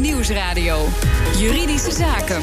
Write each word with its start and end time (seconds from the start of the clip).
Nieuwsradio. 0.00 0.88
Juridische 1.38 1.92
Zaken. 1.92 2.42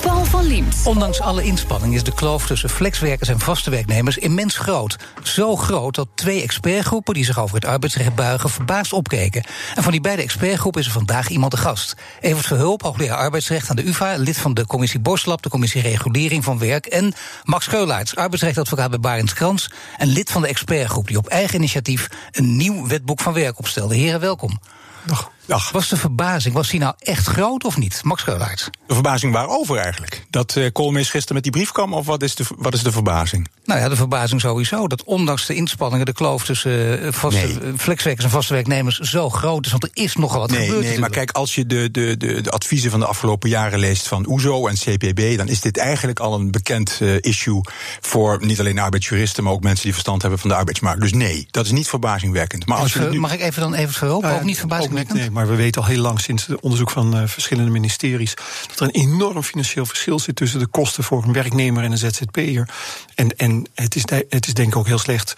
Paul 0.00 0.24
van 0.24 0.44
Liemt. 0.44 0.76
Ondanks 0.84 1.20
alle 1.20 1.42
inspanning 1.42 1.94
is 1.94 2.02
de 2.02 2.14
kloof 2.14 2.46
tussen 2.46 2.68
flexwerkers 2.68 3.28
en 3.28 3.38
vaste 3.38 3.70
werknemers 3.70 4.18
immens 4.18 4.58
groot. 4.58 4.96
Zo 5.22 5.56
groot 5.56 5.94
dat 5.94 6.08
twee 6.14 6.42
expertgroepen 6.42 7.14
die 7.14 7.24
zich 7.24 7.38
over 7.38 7.54
het 7.54 7.64
arbeidsrecht 7.64 8.14
buigen 8.14 8.50
verbaasd 8.50 8.92
opkeken. 8.92 9.44
En 9.74 9.82
van 9.82 9.92
die 9.92 10.00
beide 10.00 10.22
expertgroepen 10.22 10.80
is 10.80 10.86
er 10.86 10.92
vandaag 10.92 11.28
iemand 11.28 11.50
te 11.50 11.58
gast. 11.58 11.94
Evert 12.20 12.46
Verhulp, 12.46 12.82
hoogleraar 12.82 13.18
arbeidsrecht 13.18 13.70
aan 13.70 13.76
de 13.76 13.86
UvA, 13.86 14.16
lid 14.16 14.38
van 14.38 14.54
de 14.54 14.66
commissie 14.66 15.00
Borslab, 15.00 15.42
de 15.42 15.48
commissie 15.48 15.82
Regulering 15.82 16.44
van 16.44 16.58
Werk. 16.58 16.86
En 16.86 17.14
Max 17.44 17.66
Keulaerts, 17.66 18.16
arbeidsrechtadvocaat 18.16 18.90
bij 18.90 19.00
Barends 19.00 19.32
Krans 19.32 19.70
en 19.96 20.06
lid 20.06 20.30
van 20.30 20.42
de 20.42 20.48
expertgroep 20.48 21.06
die 21.06 21.16
op 21.16 21.26
eigen 21.26 21.54
initiatief 21.54 22.08
een 22.32 22.56
nieuw 22.56 22.86
wetboek 22.86 23.20
van 23.20 23.32
werk 23.32 23.58
opstelde. 23.58 23.94
Heren, 23.94 24.20
welkom. 24.20 24.58
Dag. 25.06 25.35
Dag. 25.46 25.70
Was 25.70 25.88
de 25.88 25.96
verbazing, 25.96 26.54
was 26.54 26.68
die 26.68 26.80
nou 26.80 26.94
echt 26.98 27.26
groot 27.26 27.64
of 27.64 27.76
niet? 27.76 28.00
Max 28.04 28.24
Keulaerts. 28.24 28.70
De 28.86 28.94
verbazing 28.94 29.32
waarover 29.32 29.78
eigenlijk? 29.78 30.26
Dat 30.30 30.54
uh, 30.56 30.72
Koolmees 30.72 31.10
gisteren 31.10 31.34
met 31.34 31.42
die 31.42 31.52
brief 31.52 31.72
kwam, 31.72 31.94
of 31.94 32.06
wat 32.06 32.22
is, 32.22 32.34
de, 32.34 32.44
wat 32.56 32.74
is 32.74 32.82
de 32.82 32.92
verbazing? 32.92 33.48
Nou 33.64 33.80
ja, 33.80 33.88
de 33.88 33.96
verbazing 33.96 34.40
sowieso. 34.40 34.88
Dat 34.88 35.04
ondanks 35.04 35.46
de 35.46 35.54
inspanningen 35.54 36.06
de 36.06 36.12
kloof 36.12 36.44
tussen 36.44 37.04
uh, 37.04 37.12
vaste, 37.12 37.58
nee. 37.60 37.72
flexwerkers 37.76 38.24
en 38.24 38.30
vaste 38.30 38.52
werknemers 38.52 38.98
zo 38.98 39.30
groot 39.30 39.64
is. 39.64 39.70
Want 39.70 39.82
er 39.82 39.90
is 39.92 40.14
nogal 40.14 40.40
wat 40.40 40.50
nee, 40.50 40.66
gebeurd. 40.66 40.84
Nee, 40.84 40.98
maar 40.98 41.10
kijk, 41.10 41.30
als 41.30 41.54
je 41.54 41.66
de, 41.66 41.90
de, 41.90 42.16
de, 42.16 42.40
de, 42.40 42.50
adviezen 42.50 42.90
van 42.90 43.00
de 43.00 43.06
afgelopen 43.06 43.48
jaren 43.48 43.78
leest 43.78 44.08
van 44.08 44.26
OESO 44.28 44.66
en 44.66 44.74
CPB, 44.74 45.36
dan 45.36 45.48
is 45.48 45.60
dit 45.60 45.78
eigenlijk 45.78 46.20
al 46.20 46.34
een 46.34 46.50
bekend 46.50 46.98
uh, 47.02 47.16
issue 47.20 47.60
voor 48.00 48.44
niet 48.44 48.60
alleen 48.60 48.78
arbeidsjuristen, 48.78 49.44
maar 49.44 49.52
ook 49.52 49.62
mensen 49.62 49.82
die 49.82 49.92
verstand 49.92 50.22
hebben 50.22 50.40
van 50.40 50.50
de 50.50 50.56
arbeidsmarkt. 50.56 51.00
Dus 51.00 51.12
nee, 51.12 51.46
dat 51.50 51.64
is 51.64 51.72
niet 51.72 51.88
verbazingwekkend. 51.88 52.66
Maar 52.66 52.78
als 52.78 52.92
je 52.92 53.00
nu... 53.00 53.20
Mag 53.20 53.32
ik 53.32 53.40
even 53.40 53.62
dan 53.62 53.74
even 53.74 53.94
verhopen? 53.94 54.28
Nou 54.28 54.40
ook 54.40 54.46
niet 54.46 54.58
verbazingwekkend? 54.58 55.10
Ook 55.10 55.16
niet, 55.16 55.24
nee, 55.24 55.35
maar 55.36 55.48
we 55.48 55.54
weten 55.54 55.82
al 55.82 55.88
heel 55.88 56.00
lang 56.00 56.20
sinds 56.20 56.46
het 56.46 56.60
onderzoek 56.60 56.90
van 56.90 57.16
uh, 57.16 57.22
verschillende 57.26 57.70
ministeries 57.70 58.34
dat 58.66 58.80
er 58.80 58.86
een 58.86 58.90
enorm 58.90 59.42
financieel 59.42 59.86
verschil 59.86 60.18
zit 60.18 60.36
tussen 60.36 60.58
de 60.58 60.66
kosten 60.66 61.04
voor 61.04 61.24
een 61.24 61.32
werknemer 61.32 61.84
en 61.84 61.92
een 61.92 61.98
ZZP'er. 61.98 62.68
En, 63.14 63.36
en 63.36 63.66
het, 63.74 63.94
is, 63.94 64.04
het 64.28 64.46
is 64.46 64.54
denk 64.54 64.68
ik 64.68 64.76
ook 64.76 64.86
heel 64.86 64.98
slecht 64.98 65.34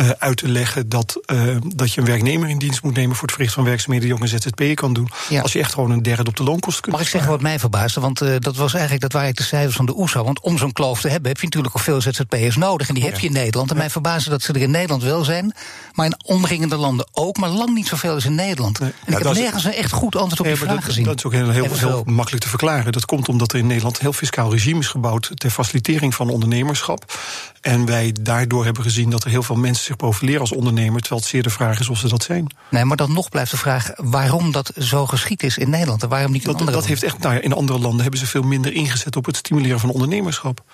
uh, 0.00 0.10
uit 0.18 0.36
te 0.36 0.48
leggen 0.48 0.88
dat, 0.88 1.20
uh, 1.32 1.56
dat 1.74 1.92
je 1.92 2.00
een 2.00 2.06
werknemer 2.06 2.48
in 2.48 2.58
dienst 2.58 2.82
moet 2.82 2.94
nemen 2.94 3.16
voor 3.16 3.22
het 3.22 3.30
verrichten 3.30 3.56
van 3.56 3.68
werkzaamheden 3.68 4.08
die 4.08 4.16
ook 4.16 4.22
een 4.22 4.28
ZZP'er 4.28 4.74
kan 4.74 4.92
doen. 4.92 5.08
Ja. 5.28 5.40
Als 5.40 5.52
je 5.52 5.58
echt 5.58 5.74
gewoon 5.74 5.90
een 5.90 6.02
derde 6.02 6.28
op 6.28 6.36
de 6.36 6.42
loonkosten 6.42 6.82
kunt. 6.82 6.96
Mag 6.96 7.04
ik 7.04 7.10
zeggen 7.10 7.30
wat 7.30 7.40
mij 7.40 7.58
verbaasde? 7.58 8.00
Want 8.00 8.22
uh, 8.22 8.34
dat 8.38 8.56
was 8.56 8.72
eigenlijk 8.72 9.02
dat 9.02 9.12
waren 9.12 9.34
de 9.34 9.42
cijfers 9.42 9.76
van 9.76 9.86
de 9.86 9.98
OESO. 9.98 10.24
Want 10.24 10.40
om 10.40 10.58
zo'n 10.58 10.72
kloof 10.72 11.00
te 11.00 11.08
hebben 11.08 11.28
heb 11.28 11.40
je 11.40 11.44
natuurlijk 11.44 11.76
ook 11.76 11.82
veel 11.82 12.00
ZZP'ers 12.00 12.56
nodig. 12.56 12.88
En 12.88 12.94
die 12.94 13.04
ja. 13.04 13.10
heb 13.10 13.18
je 13.18 13.26
in 13.26 13.32
Nederland. 13.32 13.70
En 13.70 13.76
mij 13.76 13.90
verbaasde 13.90 14.30
dat 14.30 14.42
ze 14.42 14.52
er 14.52 14.60
in 14.60 14.70
Nederland 14.70 15.02
wel 15.02 15.24
zijn. 15.24 15.54
Maar 15.92 16.06
in 16.06 16.14
omringende 16.24 16.76
landen 16.76 17.06
ook. 17.12 17.36
Maar 17.36 17.50
lang 17.50 17.74
niet 17.74 17.86
zoveel 17.86 18.12
als 18.14 18.24
in 18.24 18.34
Nederland. 18.34 18.78
Nee. 18.78 18.92
En 19.04 19.12
ik 19.12 19.22
heb 19.22 19.34
nergens 19.34 19.64
een 19.64 19.72
echt 19.72 19.92
goed 19.92 20.16
antwoord 20.16 20.40
op 20.40 20.46
die 20.46 20.56
vraag 20.56 20.74
dat, 20.74 20.84
gezien. 20.84 21.04
Dat 21.04 21.16
is 21.16 21.24
ook 21.24 21.32
heel, 21.32 21.50
heel, 21.50 21.74
heel 21.74 22.02
makkelijk 22.06 22.42
te 22.42 22.48
verklaren. 22.48 22.92
Dat 22.92 23.04
komt 23.04 23.28
omdat 23.28 23.52
er 23.52 23.58
in 23.58 23.66
Nederland 23.66 23.96
een 23.96 24.02
heel 24.02 24.12
fiscaal 24.12 24.52
regime 24.52 24.80
is 24.80 24.86
gebouwd 24.86 25.30
ter 25.34 25.50
facilitering 25.50 26.14
van 26.14 26.30
ondernemerschap. 26.30 27.14
En 27.60 27.86
wij 27.86 28.14
daardoor 28.20 28.64
hebben 28.64 28.82
gezien 28.82 29.10
dat 29.10 29.24
er 29.24 29.30
heel 29.30 29.42
veel 29.42 29.56
mensen 29.56 29.87
zich 29.88 29.96
profileren 29.96 30.40
als 30.40 30.52
ondernemer, 30.52 31.00
terwijl 31.00 31.20
het 31.20 31.30
zeer 31.30 31.42
de 31.42 31.50
vraag 31.50 31.80
is 31.80 31.88
of 31.88 31.98
ze 31.98 32.08
dat 32.08 32.22
zijn. 32.22 32.54
Nee, 32.70 32.84
maar 32.84 32.96
dan 32.96 33.12
nog 33.12 33.28
blijft 33.28 33.50
de 33.50 33.56
vraag 33.56 33.90
waarom 33.96 34.52
dat 34.52 34.72
zo 34.78 35.06
geschied 35.06 35.42
is 35.42 35.58
in 35.58 35.70
Nederland 35.70 36.02
en 36.02 36.08
waarom 36.08 36.32
niet 36.32 36.40
in 36.40 36.46
dat, 36.46 36.60
andere 36.60 36.76
dat 36.76 36.86
heeft 36.86 37.02
echt, 37.02 37.18
nou 37.18 37.34
ja, 37.34 37.40
in 37.40 37.52
andere 37.52 37.78
landen 37.78 38.00
hebben 38.00 38.20
ze 38.20 38.26
veel 38.26 38.42
minder 38.42 38.72
ingezet 38.72 39.16
op 39.16 39.24
het 39.24 39.36
stimuleren 39.36 39.80
van 39.80 39.90
ondernemerschap 39.90 40.64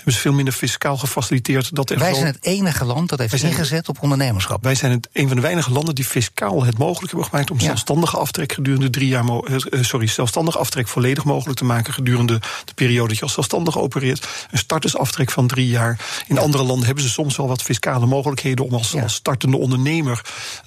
hebben 0.00 0.14
ze 0.14 0.20
veel 0.28 0.32
minder 0.32 0.54
fiscaal 0.54 0.96
gefaciliteerd. 0.96 1.74
Dat 1.74 1.90
wij 1.90 2.14
zijn 2.14 2.26
het 2.26 2.38
enige 2.40 2.84
land 2.84 3.08
dat 3.08 3.18
heeft 3.18 3.38
zijn, 3.38 3.52
ingezet 3.52 3.88
op 3.88 4.02
ondernemerschap. 4.02 4.62
Wij 4.62 4.74
zijn 4.74 4.92
het, 4.92 5.08
een 5.12 5.26
van 5.26 5.36
de 5.36 5.42
weinige 5.42 5.72
landen 5.72 5.94
die 5.94 6.04
fiscaal 6.04 6.64
het 6.64 6.78
mogelijk 6.78 7.12
hebben 7.12 7.30
gemaakt 7.30 7.50
om 7.50 7.58
ja. 7.58 7.64
zelfstandige 7.64 8.16
aftrek 8.16 8.52
gedurende 8.52 8.90
drie 8.90 9.08
jaar, 9.08 9.24
uh, 9.24 9.82
sorry, 9.82 10.06
zelfstandige 10.06 10.58
aftrek 10.58 10.88
volledig 10.88 11.24
mogelijk 11.24 11.58
te 11.58 11.64
maken 11.64 11.92
gedurende 11.92 12.40
de 12.64 12.74
periode 12.74 13.08
dat 13.08 13.16
je 13.16 13.22
als 13.22 13.32
zelfstandige 13.32 13.78
opereert. 13.78 14.28
Een 14.50 14.58
startersaftrek 14.58 15.30
van 15.30 15.46
drie 15.46 15.68
jaar. 15.68 15.98
In 16.26 16.34
ja. 16.34 16.40
andere 16.40 16.62
landen 16.62 16.86
hebben 16.86 17.04
ze 17.04 17.10
soms 17.10 17.36
wel 17.36 17.48
wat 17.48 17.62
fiscale 17.62 18.06
mogelijkheden 18.06 18.64
om 18.64 18.74
als, 18.74 18.90
ja. 18.90 19.02
als 19.02 19.14
startende 19.14 19.56
ondernemer 19.56 20.20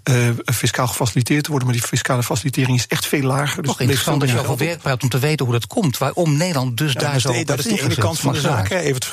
uh, 0.09 0.30
fiscaal 0.46 0.88
gefaciliteerd 0.88 1.44
te 1.44 1.50
worden, 1.50 1.68
maar 1.68 1.78
die 1.78 1.88
fiscale 1.88 2.24
facilitering 2.24 2.78
is 2.78 2.88
echt 2.88 3.06
veel 3.06 3.22
lager. 3.22 3.63
Dus 3.63 3.75
interessant 3.78 4.19
dat 4.19 4.30
je 4.30 4.40
over 4.40 4.57
werk 4.57 4.80
praat 4.80 5.03
om 5.03 5.09
te 5.09 5.19
weten 5.19 5.46
hoe 5.46 5.53
dat 5.53 5.68
komt. 5.68 5.97
Waarom 5.97 6.38
Nederland 6.38 6.78
dus 6.78 6.94
daar 6.94 7.19
zo 7.19 7.44
Dat 7.44 7.59
is 7.59 7.66
de 7.66 7.81
ene 7.81 7.96
kant 7.96 8.19
van 8.19 8.34
de 8.34 8.40
zaak. 8.40 8.69
Even 8.69 8.94
het 8.94 9.06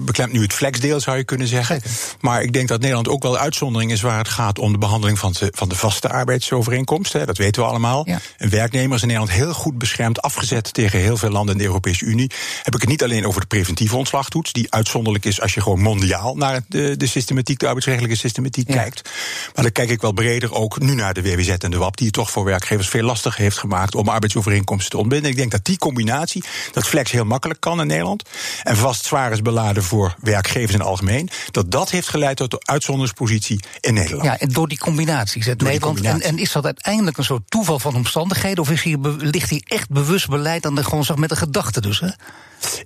beklemt 0.00 0.32
nu 0.32 0.42
het 0.42 0.52
flexdeel, 0.52 1.00
zou 1.00 1.16
je 1.16 1.24
kunnen 1.24 1.46
zeggen. 1.46 1.82
Maar 2.20 2.42
ik 2.42 2.52
denk 2.52 2.68
dat 2.68 2.80
Nederland 2.80 3.08
ook 3.08 3.22
wel 3.22 3.38
uitzondering 3.38 3.92
is 3.92 4.00
waar 4.00 4.18
het 4.18 4.28
gaat 4.28 4.58
om 4.58 4.72
de 4.72 4.78
behandeling 4.78 5.18
van 5.18 5.32
de, 5.32 5.52
van 5.54 5.68
de 5.68 5.74
vaste 5.74 6.08
arbeidsovereenkomst. 6.08 7.12
Hè, 7.12 7.26
dat 7.26 7.38
weten 7.38 7.62
we 7.62 7.68
allemaal. 7.68 8.02
Ja. 8.06 8.20
Een 8.38 8.50
werknemer 8.50 8.96
is 8.96 9.02
in 9.02 9.08
Nederland 9.08 9.36
heel 9.36 9.52
goed 9.52 9.78
beschermd, 9.78 10.22
afgezet 10.22 10.74
tegen 10.74 10.98
heel 10.98 11.16
veel 11.16 11.30
landen 11.30 11.54
in 11.54 11.60
de 11.60 11.66
Europese 11.66 12.04
Unie. 12.04 12.30
Heb 12.62 12.74
ik 12.74 12.80
het 12.80 12.90
niet 12.90 13.02
alleen 13.02 13.26
over 13.26 13.40
de 13.40 13.46
preventieve 13.46 13.96
ontslagtoets, 13.96 14.52
die 14.52 14.72
uitzonderlijk 14.72 15.24
is 15.24 15.40
als 15.40 15.54
je 15.54 15.60
gewoon 15.60 15.80
mondiaal 15.80 16.36
naar 16.36 16.60
de, 16.68 16.96
de 16.96 17.06
systematiek, 17.06 17.58
de 17.58 17.66
arbeidsrechtelijke 17.66 18.18
systematiek 18.18 18.68
ja. 18.68 18.74
kijkt. 18.74 19.10
Maar 19.54 19.64
dan 19.64 19.72
kijk 19.72 19.90
ik 19.90 20.00
wel 20.00 20.12
breder 20.12 20.54
ook 20.54 20.80
nu 20.80 20.94
naar 20.94 21.14
de 21.14 21.22
WWZ 21.22 21.48
en 21.48 21.70
de 21.70 21.76
WAP, 21.76 21.96
die 21.96 22.06
het 22.06 22.14
toch 22.14 22.30
voor 22.30 22.44
werkgevers 22.44 22.88
veel 22.88 23.02
lastiger 23.02 23.40
heeft 23.40 23.58
gemaakt 23.58 23.94
om 23.94 24.08
arbeidsovereenkomsten 24.08 24.90
te 24.90 24.98
ontbinden. 24.98 25.30
Ik 25.30 25.36
denk 25.36 25.50
dat 25.50 25.64
die 25.64 25.78
combinatie, 25.78 26.44
dat 26.72 26.86
flex 26.86 27.10
heel 27.10 27.24
makkelijk 27.24 27.60
kan 27.60 27.80
in 27.80 27.86
Nederland. 27.86 28.28
En 28.62 28.76
vast 28.76 29.04
zwaar 29.04 29.32
is 29.32 29.42
beladen 29.54 29.82
voor 29.82 30.14
werkgevers 30.20 30.72
in 30.72 30.78
het 30.78 30.88
algemeen, 30.88 31.28
dat 31.50 31.70
dat 31.70 31.90
heeft 31.90 32.08
geleid 32.08 32.36
tot 32.36 32.50
de 32.50 32.60
uitzonderingspositie 32.60 33.60
in 33.80 33.94
Nederland. 33.94 34.24
Ja, 34.24 34.38
en 34.38 34.48
door 34.48 34.68
die 34.68 34.78
combinaties. 34.78 35.46
Het 35.46 35.62
Nederland, 35.62 35.94
combinatie. 35.94 36.22
En, 36.22 36.28
en, 36.28 36.38
is 36.38 36.52
dat 36.52 36.64
uiteindelijk 36.64 37.16
een 37.16 37.24
soort 37.24 37.50
toeval 37.50 37.78
van 37.78 37.94
omstandigheden? 37.94 38.62
Of 38.62 38.70
is 38.70 38.82
hier, 38.82 38.98
ligt 39.18 39.50
hier 39.50 39.62
echt 39.64 39.90
bewust 39.90 40.28
beleid 40.28 40.66
aan 40.66 40.74
de 40.74 40.84
grondslag 40.84 41.18
met 41.18 41.28
de 41.28 41.36
gedachte 41.36 41.80
dus? 41.80 42.00
Hè? 42.00 42.08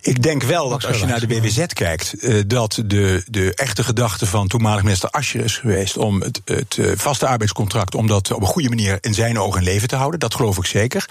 Ik 0.00 0.22
denk 0.22 0.42
wel 0.42 0.68
dat 0.68 0.86
als 0.86 0.98
je 0.98 1.06
naar 1.06 1.20
de 1.20 1.26
WWZ 1.26 1.66
kijkt, 1.66 2.14
uh, 2.18 2.42
dat 2.46 2.82
de, 2.84 3.22
de 3.26 3.54
echte 3.54 3.84
gedachte 3.84 4.26
van 4.26 4.48
toenmalig 4.48 4.82
minister 4.82 5.10
Ascher 5.10 5.44
is 5.44 5.56
geweest 5.56 5.96
om 5.96 6.20
het, 6.20 6.40
het 6.44 6.76
uh, 6.76 6.92
vaste 6.96 7.26
arbeidscontract, 7.26 7.94
om 7.94 8.06
dat 8.06 8.32
op 8.32 8.40
een 8.40 8.46
goede 8.46 8.68
manier 8.68 8.98
in 9.00 9.14
zijn 9.14 9.38
ogen 9.38 9.58
in 9.58 9.64
leven 9.64 9.88
te 9.88 9.96
houden. 9.96 10.20
Dat 10.20 10.34
geloof 10.34 10.56
ik 10.56 10.64
zeker. 10.64 11.08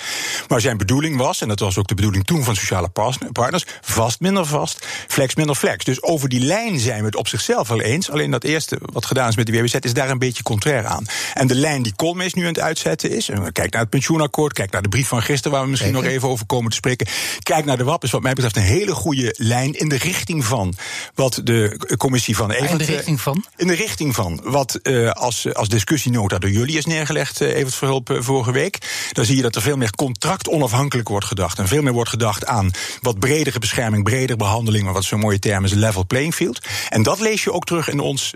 Maar 0.47 0.61
zijn 0.61 0.77
bedoeling 0.77 1.17
was, 1.17 1.41
en 1.41 1.47
dat 1.47 1.59
was 1.59 1.77
ook 1.77 1.87
de 1.87 1.95
bedoeling 1.95 2.25
toen 2.25 2.43
van 2.43 2.55
sociale 2.55 2.89
partners, 3.31 3.65
vast 3.81 4.19
minder 4.19 4.45
vast, 4.45 4.85
flex 5.07 5.35
minder 5.35 5.55
flex. 5.55 5.85
Dus 5.85 6.03
over 6.03 6.29
die 6.29 6.41
lijn 6.41 6.79
zijn 6.79 6.99
we 6.99 7.05
het 7.05 7.15
op 7.15 7.27
zichzelf 7.27 7.67
wel 7.67 7.81
eens. 7.81 8.11
Alleen 8.11 8.31
dat 8.31 8.43
eerste 8.43 8.77
wat 8.81 9.05
gedaan 9.05 9.29
is 9.29 9.35
met 9.35 9.45
de 9.45 9.51
WWZ 9.51 9.73
is 9.73 9.93
daar 9.93 10.09
een 10.09 10.19
beetje 10.19 10.43
contrair 10.43 10.85
aan. 10.85 11.05
En 11.33 11.47
de 11.47 11.55
lijn 11.55 11.83
die 11.83 11.95
Koolmees 11.95 12.33
nu 12.33 12.41
aan 12.41 12.47
het 12.47 12.59
uitzetten 12.59 13.11
is, 13.11 13.29
en 13.29 13.51
kijk 13.51 13.71
naar 13.71 13.81
het 13.81 13.89
pensioenakkoord, 13.89 14.53
kijk 14.53 14.71
naar 14.71 14.81
de 14.81 14.89
brief 14.89 15.07
van 15.07 15.21
gisteren 15.21 15.51
waar 15.51 15.63
we 15.63 15.69
misschien 15.69 15.93
nog 15.93 16.03
even 16.03 16.29
over 16.29 16.45
komen 16.45 16.69
te 16.69 16.75
spreken. 16.75 17.07
Kijk 17.43 17.65
naar 17.65 17.77
de 17.77 17.83
WAP 17.83 18.03
is 18.03 18.11
wat 18.11 18.21
mij 18.21 18.33
betreft 18.33 18.55
een 18.57 18.63
hele 18.63 18.93
goede 18.93 19.35
lijn 19.37 19.73
in 19.73 19.89
de 19.89 19.97
richting 19.97 20.45
van 20.45 20.73
wat 21.15 21.41
de 21.43 21.79
commissie 21.97 22.35
van 22.35 22.51
Evert... 22.51 22.71
In 22.71 22.77
de 22.77 22.83
richting 22.83 23.21
van? 23.21 23.45
In 23.55 23.67
de 23.67 23.73
richting 23.73 24.15
van 24.15 24.41
wat 24.43 24.79
uh, 24.83 25.11
als, 25.11 25.53
als 25.53 25.69
discussienota 25.69 26.37
door 26.37 26.49
jullie 26.49 26.77
is 26.77 26.85
neergelegd, 26.85 27.41
uh, 27.41 27.55
Evert 27.55 27.75
Verhulp, 27.75 28.09
uh, 28.09 28.21
vorige 28.21 28.51
week. 28.51 28.77
Dan 29.11 29.25
zie 29.25 29.35
je 29.35 29.41
dat 29.41 29.55
er 29.55 29.61
veel 29.61 29.77
meer 29.77 29.91
contract 29.91 30.47
onafhankelijk 30.47 31.07
wordt 31.07 31.25
gedacht. 31.25 31.59
En 31.59 31.67
veel 31.67 31.81
meer 31.81 31.93
wordt 31.93 32.09
gedacht 32.09 32.45
aan 32.45 32.71
wat 33.01 33.19
bredere 33.19 33.59
bescherming, 33.59 34.03
bredere 34.03 34.37
behandeling, 34.37 34.83
maar 34.83 34.93
wat 34.93 35.03
zo'n 35.03 35.19
mooie 35.19 35.39
term 35.39 35.63
is, 35.63 35.73
level 35.73 36.05
playing 36.05 36.35
field. 36.35 36.65
En 36.89 37.03
dat 37.03 37.19
lees 37.19 37.43
je 37.43 37.51
ook 37.51 37.65
terug 37.65 37.89
in 37.89 37.99
ons 37.99 38.33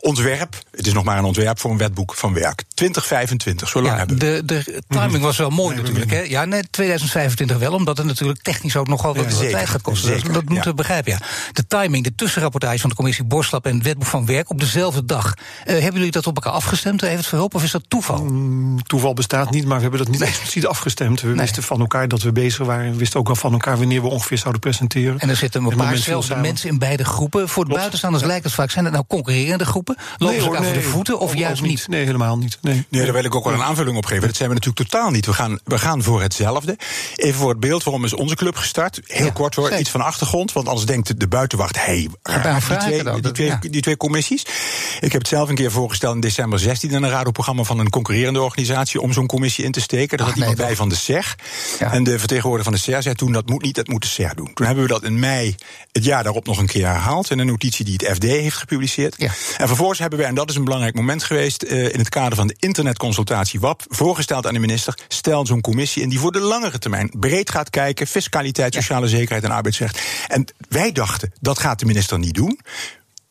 ontwerp. 0.00 0.54
Het 0.70 0.86
is 0.86 0.92
nog 0.92 1.04
maar 1.04 1.18
een 1.18 1.24
ontwerp 1.24 1.60
voor 1.60 1.70
een 1.70 1.78
wetboek 1.78 2.14
van 2.14 2.34
werk. 2.34 2.62
2025, 2.74 3.68
zo 3.68 3.82
lang 3.82 3.92
ja, 3.92 3.98
hebben 3.98 4.18
we. 4.18 4.44
De, 4.44 4.62
de 4.64 4.82
timing 4.88 5.22
was 5.22 5.36
wel 5.36 5.50
mooi 5.50 5.74
nee, 5.74 5.84
natuurlijk. 5.84 6.10
Hè? 6.10 6.20
Ja, 6.20 6.44
nee, 6.44 6.62
2025 6.70 7.58
wel, 7.58 7.72
omdat 7.72 7.96
het 7.96 8.06
natuurlijk 8.06 8.42
technisch 8.42 8.76
ook 8.76 8.88
nogal 8.88 9.14
wat, 9.14 9.40
wat 9.50 9.58
tijd 9.58 9.68
gaat 9.68 9.82
kosten. 9.82 10.08
Zeker, 10.08 10.32
dat 10.32 10.44
moeten 10.44 10.64
ja. 10.64 10.70
we 10.70 10.74
begrijpen, 10.74 11.12
ja. 11.12 11.18
De 11.52 11.66
timing, 11.66 12.04
de 12.04 12.14
tussenrapportage 12.14 12.78
van 12.78 12.90
de 12.90 12.96
commissie 12.96 13.24
Borslap 13.24 13.66
en 13.66 13.74
het 13.74 13.84
wetboek 13.84 14.06
van 14.06 14.26
werk 14.26 14.50
op 14.50 14.60
dezelfde 14.60 15.04
dag. 15.04 15.34
Uh, 15.34 15.72
hebben 15.72 15.92
jullie 15.92 16.10
dat 16.10 16.26
op 16.26 16.34
elkaar 16.34 16.52
afgestemd? 16.52 17.00
Heeft 17.00 17.16
het 17.16 17.26
verhulp 17.26 17.54
of 17.54 17.62
is 17.62 17.70
dat 17.70 17.84
toeval? 17.88 18.24
Mm, 18.24 18.82
toeval 18.82 19.14
bestaat 19.14 19.50
niet, 19.50 19.64
maar 19.64 19.76
we 19.76 19.82
hebben 19.82 20.00
dat 20.00 20.08
niet 20.08 20.20
nee. 20.20 20.28
expliciet 20.28 20.66
afgestemd. 20.66 21.20
We 21.20 21.28
nee. 21.28 21.36
wisten 21.36 21.62
van 21.62 21.80
elkaar 21.80 22.08
dat 22.08 22.22
we 22.22 22.32
bezig 22.32 22.66
waren. 22.66 22.90
We 22.90 22.96
wisten 22.96 23.20
ook 23.20 23.26
wel 23.26 23.36
van 23.36 23.52
elkaar 23.52 23.78
wanneer 23.78 24.02
we 24.02 24.08
ongeveer 24.08 24.38
zouden 24.38 24.60
presenteren. 24.60 25.18
En 25.18 25.28
er 25.28 25.36
zitten 25.36 25.64
een 25.64 25.76
paar 25.76 25.96
zelfde 25.96 26.36
mensen 26.36 26.68
in 26.68 26.78
beide 26.78 27.04
groepen. 27.04 27.48
Voor 27.48 27.64
de 27.64 27.74
buitenstaanders 27.74 28.22
ja. 28.22 28.28
lijkt 28.28 28.44
het 28.44 28.54
vaak. 28.54 28.70
Zijn 28.70 28.84
het 28.84 28.94
nou 28.94 29.04
concurrerende 29.08 29.64
groepen? 29.64 29.96
Lopen 30.18 30.26
nee, 30.26 30.38
ze 30.38 30.46
elkaar 30.46 30.60
nee, 30.60 30.72
voor 30.72 30.82
de 30.82 30.88
voeten 30.88 31.18
of 31.18 31.34
juist 31.36 31.62
niet? 31.62 31.70
niet? 31.70 31.88
Nee, 31.88 32.04
helemaal 32.04 32.38
niet. 32.38 32.58
Nee. 32.60 32.86
nee, 32.88 33.04
daar 33.04 33.12
wil 33.12 33.24
ik 33.24 33.34
ook 33.34 33.44
wel 33.44 33.52
een 33.52 33.62
aanvulling 33.62 33.96
op 33.96 34.06
geven. 34.06 34.26
Dat 34.26 34.36
zijn 34.36 34.48
we 34.48 34.54
natuurlijk 34.54 34.88
totaal 34.88 35.10
niet. 35.10 35.26
We 35.26 35.32
gaan, 35.32 35.58
we 35.64 35.78
gaan 35.78 36.02
voor 36.02 36.22
hetzelfde. 36.22 36.78
Even 37.14 37.38
voor 37.38 37.50
het 37.50 37.60
beeld, 37.60 37.84
waarom 37.84 38.04
is 38.04 38.14
onze 38.14 38.34
club 38.34 38.56
gestart? 38.56 39.00
Heel 39.06 39.26
ja, 39.26 39.32
kort 39.36 39.54
hoor, 39.54 39.78
iets 39.78 39.90
van 39.90 40.00
achtergrond. 40.00 40.52
Want 40.52 40.68
anders 40.68 40.86
denkt 40.86 41.20
de 41.20 41.28
buitenwacht, 41.28 41.76
hé, 41.76 41.82
hey, 41.82 42.08
die, 42.22 42.78
twee, 42.78 43.20
die, 43.20 43.32
twee, 43.32 43.58
die 43.60 43.80
twee 43.80 43.96
commissies. 43.96 44.46
Ik 45.00 45.12
heb 45.12 45.20
het 45.20 45.28
zelf 45.28 45.48
een 45.48 45.54
keer 45.54 45.70
voorgesteld 45.70 46.14
in 46.14 46.20
december 46.20 46.58
16 46.58 46.90
in 46.90 47.02
een 47.02 47.10
radioprogramma 47.10 47.62
van 47.62 47.78
een 47.78 47.90
concurrerende 47.90 48.42
organisatie 48.42 49.00
om 49.00 49.12
zo'n 49.12 49.26
commissie 49.26 49.64
in 49.64 49.72
te 49.72 49.80
steken. 49.80 50.18
Daar 50.18 50.26
had 50.26 50.36
iemand 50.36 50.56
bij 50.56 50.76
van 50.76 50.88
de 50.88 50.94
SER. 50.94 51.34
En 51.78 52.04
de 52.04 52.18
vertegenwoordiger 52.18 52.72
van 52.72 52.80
de 52.80 52.90
SER 52.90 53.02
zei 53.02 53.14
toen, 53.14 53.32
dat 53.32 53.48
moet 53.48 53.62
niet, 53.62 53.74
dat 53.74 53.88
moet 53.88 54.02
de 54.02 54.08
SER 54.08 54.34
doen. 54.34 54.50
Toen 54.54 54.66
hebben 54.66 54.84
we 54.84 54.90
dat 54.90 55.02
in 55.02 55.18
mei, 55.18 55.54
het 55.92 56.04
jaar 56.04 56.22
daarop 56.22 56.46
nog 56.46 56.58
een 56.58 56.66
keer 56.66 56.86
herhaald 56.86 57.30
in 57.30 57.38
een 57.38 57.46
notitie 57.46 57.84
die 57.84 57.94
het 57.94 58.16
FD 58.16 58.22
heeft 58.22 58.56
gepubliceerd. 58.56 59.14
Ja. 59.18 59.32
En 59.56 59.66
vervolgens 59.66 59.98
hebben 59.98 60.18
wij, 60.18 60.28
en 60.28 60.34
dat 60.34 60.50
is 60.50 60.56
een 60.56 60.64
belangrijk 60.64 60.94
moment 60.94 61.22
geweest, 61.22 61.64
uh, 61.64 61.92
in 61.92 61.98
het 61.98 62.08
kader 62.08 62.36
van 62.36 62.46
de 62.46 62.56
internetconsultatie 62.58 63.60
WAP, 63.60 63.82
voorgesteld 63.88 64.46
aan 64.46 64.54
de 64.54 64.60
minister: 64.60 64.98
stel 65.08 65.46
zo'n 65.46 65.60
commissie 65.60 66.02
in 66.02 66.08
die 66.08 66.18
voor 66.18 66.32
de 66.32 66.40
langere 66.40 66.78
termijn 66.78 67.10
breed 67.18 67.50
gaat 67.50 67.70
kijken, 67.70 68.06
fiscaliteit, 68.06 68.74
sociale 68.74 69.08
zekerheid 69.08 69.25
en 69.30 69.50
arbeidsrecht. 69.50 70.00
En 70.28 70.44
wij 70.68 70.92
dachten, 70.92 71.32
dat 71.40 71.58
gaat 71.58 71.78
de 71.78 71.86
minister 71.86 72.18
niet 72.18 72.34
doen. 72.34 72.60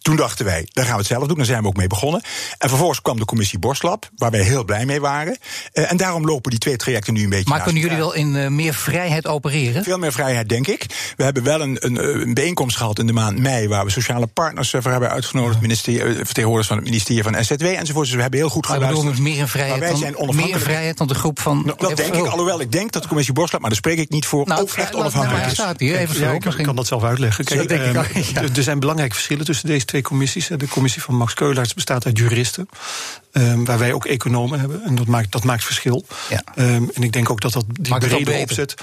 Toen 0.05 0.15
dachten 0.15 0.45
wij, 0.45 0.67
daar 0.71 0.85
gaan 0.85 0.93
we 0.93 0.99
het 0.99 1.07
zelf 1.07 1.27
doen. 1.27 1.37
Daar 1.37 1.45
zijn 1.45 1.61
we 1.61 1.67
ook 1.67 1.75
mee 1.75 1.87
begonnen. 1.87 2.21
En 2.57 2.69
vervolgens 2.69 3.01
kwam 3.01 3.19
de 3.19 3.25
commissie 3.25 3.59
Borslab, 3.59 4.09
waar 4.15 4.31
wij 4.31 4.41
heel 4.41 4.63
blij 4.63 4.85
mee 4.85 5.01
waren. 5.01 5.37
Uh, 5.73 5.91
en 5.91 5.97
daarom 5.97 6.25
lopen 6.25 6.49
die 6.51 6.59
twee 6.59 6.75
trajecten 6.75 7.13
nu 7.13 7.23
een 7.23 7.29
beetje. 7.29 7.49
Maar 7.49 7.61
kunnen 7.61 7.81
jullie 7.81 7.97
wel 7.97 8.13
in 8.13 8.35
uh, 8.35 8.47
meer 8.47 8.73
vrijheid 8.73 9.27
opereren? 9.27 9.83
Veel 9.83 9.97
meer 9.97 10.11
vrijheid, 10.11 10.49
denk 10.49 10.67
ik. 10.67 11.13
We 11.17 11.23
hebben 11.23 11.43
wel 11.43 11.61
een, 11.61 11.77
een, 11.79 12.21
een 12.21 12.33
bijeenkomst 12.33 12.77
gehad 12.77 12.99
in 12.99 13.07
de 13.07 13.13
maand 13.13 13.39
mei, 13.39 13.67
waar 13.67 13.85
we 13.85 13.91
sociale 13.91 14.27
partners 14.27 14.69
voor 14.69 14.91
hebben 14.91 15.09
uitgenodigd, 15.09 15.59
vertegenwoordigers 15.59 16.67
van 16.67 16.77
het 16.77 16.85
ministerie 16.85 17.23
van 17.23 17.43
SZW 17.43 17.63
enzovoort. 17.63 18.05
Dus 18.05 18.15
we 18.15 18.21
hebben 18.21 18.39
heel 18.39 18.49
goed 18.49 18.67
maar 18.67 18.77
geluisterd. 18.77 19.13
Maar 19.13 19.21
meer 19.21 19.47
vrijheid, 19.47 19.79
wij 19.79 19.95
zijn 19.95 20.15
meer 20.35 20.59
vrijheid 20.59 20.97
dan 20.97 21.07
de 21.07 21.15
groep 21.15 21.39
van. 21.39 21.61
Nou, 21.65 21.77
dat 21.77 21.97
denk 21.97 22.15
ik, 22.15 22.25
alhoewel 22.25 22.61
ik 22.61 22.71
denk 22.71 22.91
dat 22.91 23.01
de 23.01 23.07
commissie 23.07 23.33
Borslab, 23.33 23.61
maar 23.61 23.69
daar 23.69 23.79
spreek 23.79 23.97
ik 23.97 24.09
niet 24.09 24.25
voor, 24.25 24.47
nou, 24.47 24.61
ook 24.61 24.69
echt 24.69 24.95
onafhankelijk 24.95 25.45
is. 25.45 25.51
Staat 25.51 25.79
hier, 25.79 25.97
even 25.97 26.19
ja, 26.19 26.31
ik, 26.31 26.63
kan 26.63 26.75
dat 26.75 26.87
zelf 26.87 27.03
uitleggen. 27.03 27.45
Kijk, 27.45 27.71
um, 27.71 27.95
er 28.55 28.63
zijn 28.63 28.79
belangrijke 28.79 29.15
verschillen 29.15 29.45
tussen 29.45 29.67
deze 29.67 29.85
twee 29.85 29.93
commissies. 30.01 30.47
De 30.47 30.67
commissie 30.67 31.01
van 31.01 31.15
Max 31.15 31.33
Keulaerts 31.33 31.73
bestaat 31.73 32.05
uit 32.05 32.17
juristen. 32.17 32.69
Um, 33.31 33.65
waar 33.65 33.79
wij 33.79 33.93
ook 33.93 34.05
economen 34.05 34.59
hebben. 34.59 34.83
En 34.83 34.95
dat 34.95 35.07
maakt, 35.07 35.31
dat 35.31 35.43
maakt 35.43 35.63
verschil. 35.63 36.05
Ja. 36.29 36.43
Um, 36.55 36.89
en 36.93 37.03
ik 37.03 37.11
denk 37.11 37.29
ook 37.29 37.41
dat 37.41 37.53
dat 37.53 37.65
die 37.71 37.97
brede 37.97 38.33
opzet. 38.33 38.75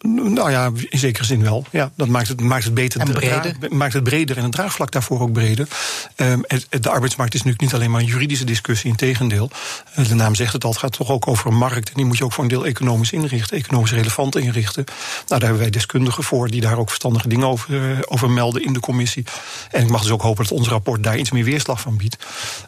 Nou 0.00 0.50
ja, 0.50 0.70
in 0.88 0.98
zekere 0.98 1.24
zin 1.24 1.42
wel. 1.42 1.66
Ja, 1.70 1.90
dat 1.96 2.08
maakt 2.08 2.28
het, 2.28 2.40
maakt 2.40 2.64
het 2.64 2.74
beter. 2.74 3.00
En 3.00 3.12
breder? 3.12 3.56
maakt 3.70 3.92
het 3.92 4.04
breder 4.04 4.36
en 4.36 4.42
het 4.42 4.52
draagvlak 4.52 4.90
daarvoor 4.90 5.20
ook 5.20 5.32
breder. 5.32 5.68
Um, 6.16 6.44
de 6.80 6.88
arbeidsmarkt 6.88 7.34
is 7.34 7.42
natuurlijk 7.42 7.60
niet 7.60 7.74
alleen 7.74 7.90
maar 7.90 8.00
een 8.00 8.06
juridische 8.06 8.44
discussie, 8.44 8.90
in 8.90 8.96
tegendeel. 8.96 9.50
Eh, 9.94 10.08
de 10.08 10.14
naam 10.14 10.34
zegt 10.34 10.52
het 10.52 10.64
al, 10.64 10.70
het 10.70 10.78
gaat 10.78 10.92
toch 10.92 11.10
ook 11.10 11.28
over 11.28 11.46
een 11.46 11.56
markt. 11.56 11.88
En 11.88 11.94
die 11.94 12.04
moet 12.04 12.18
je 12.18 12.24
ook 12.24 12.32
voor 12.32 12.44
een 12.44 12.50
deel 12.50 12.66
economisch 12.66 13.12
inrichten, 13.12 13.56
economisch 13.56 13.92
relevant 13.92 14.36
inrichten. 14.36 14.84
Nou, 14.84 15.26
daar 15.26 15.40
hebben 15.40 15.58
wij 15.58 15.70
deskundigen 15.70 16.24
voor 16.24 16.48
die 16.48 16.60
daar 16.60 16.78
ook 16.78 16.88
verstandige 16.88 17.28
dingen 17.28 17.46
over, 17.46 17.70
uh, 17.70 17.98
over 18.04 18.30
melden 18.30 18.64
in 18.64 18.72
de 18.72 18.80
commissie. 18.80 19.24
En 19.70 19.82
ik 19.82 19.88
mag 19.88 20.02
dus 20.02 20.10
ook 20.10 20.22
hopen 20.22 20.44
dat 20.44 20.58
ons 20.58 20.68
rapport 20.68 21.02
daar 21.02 21.18
iets 21.18 21.30
meer 21.30 21.44
weerslag 21.44 21.80
van 21.80 21.96
biedt. 21.96 22.16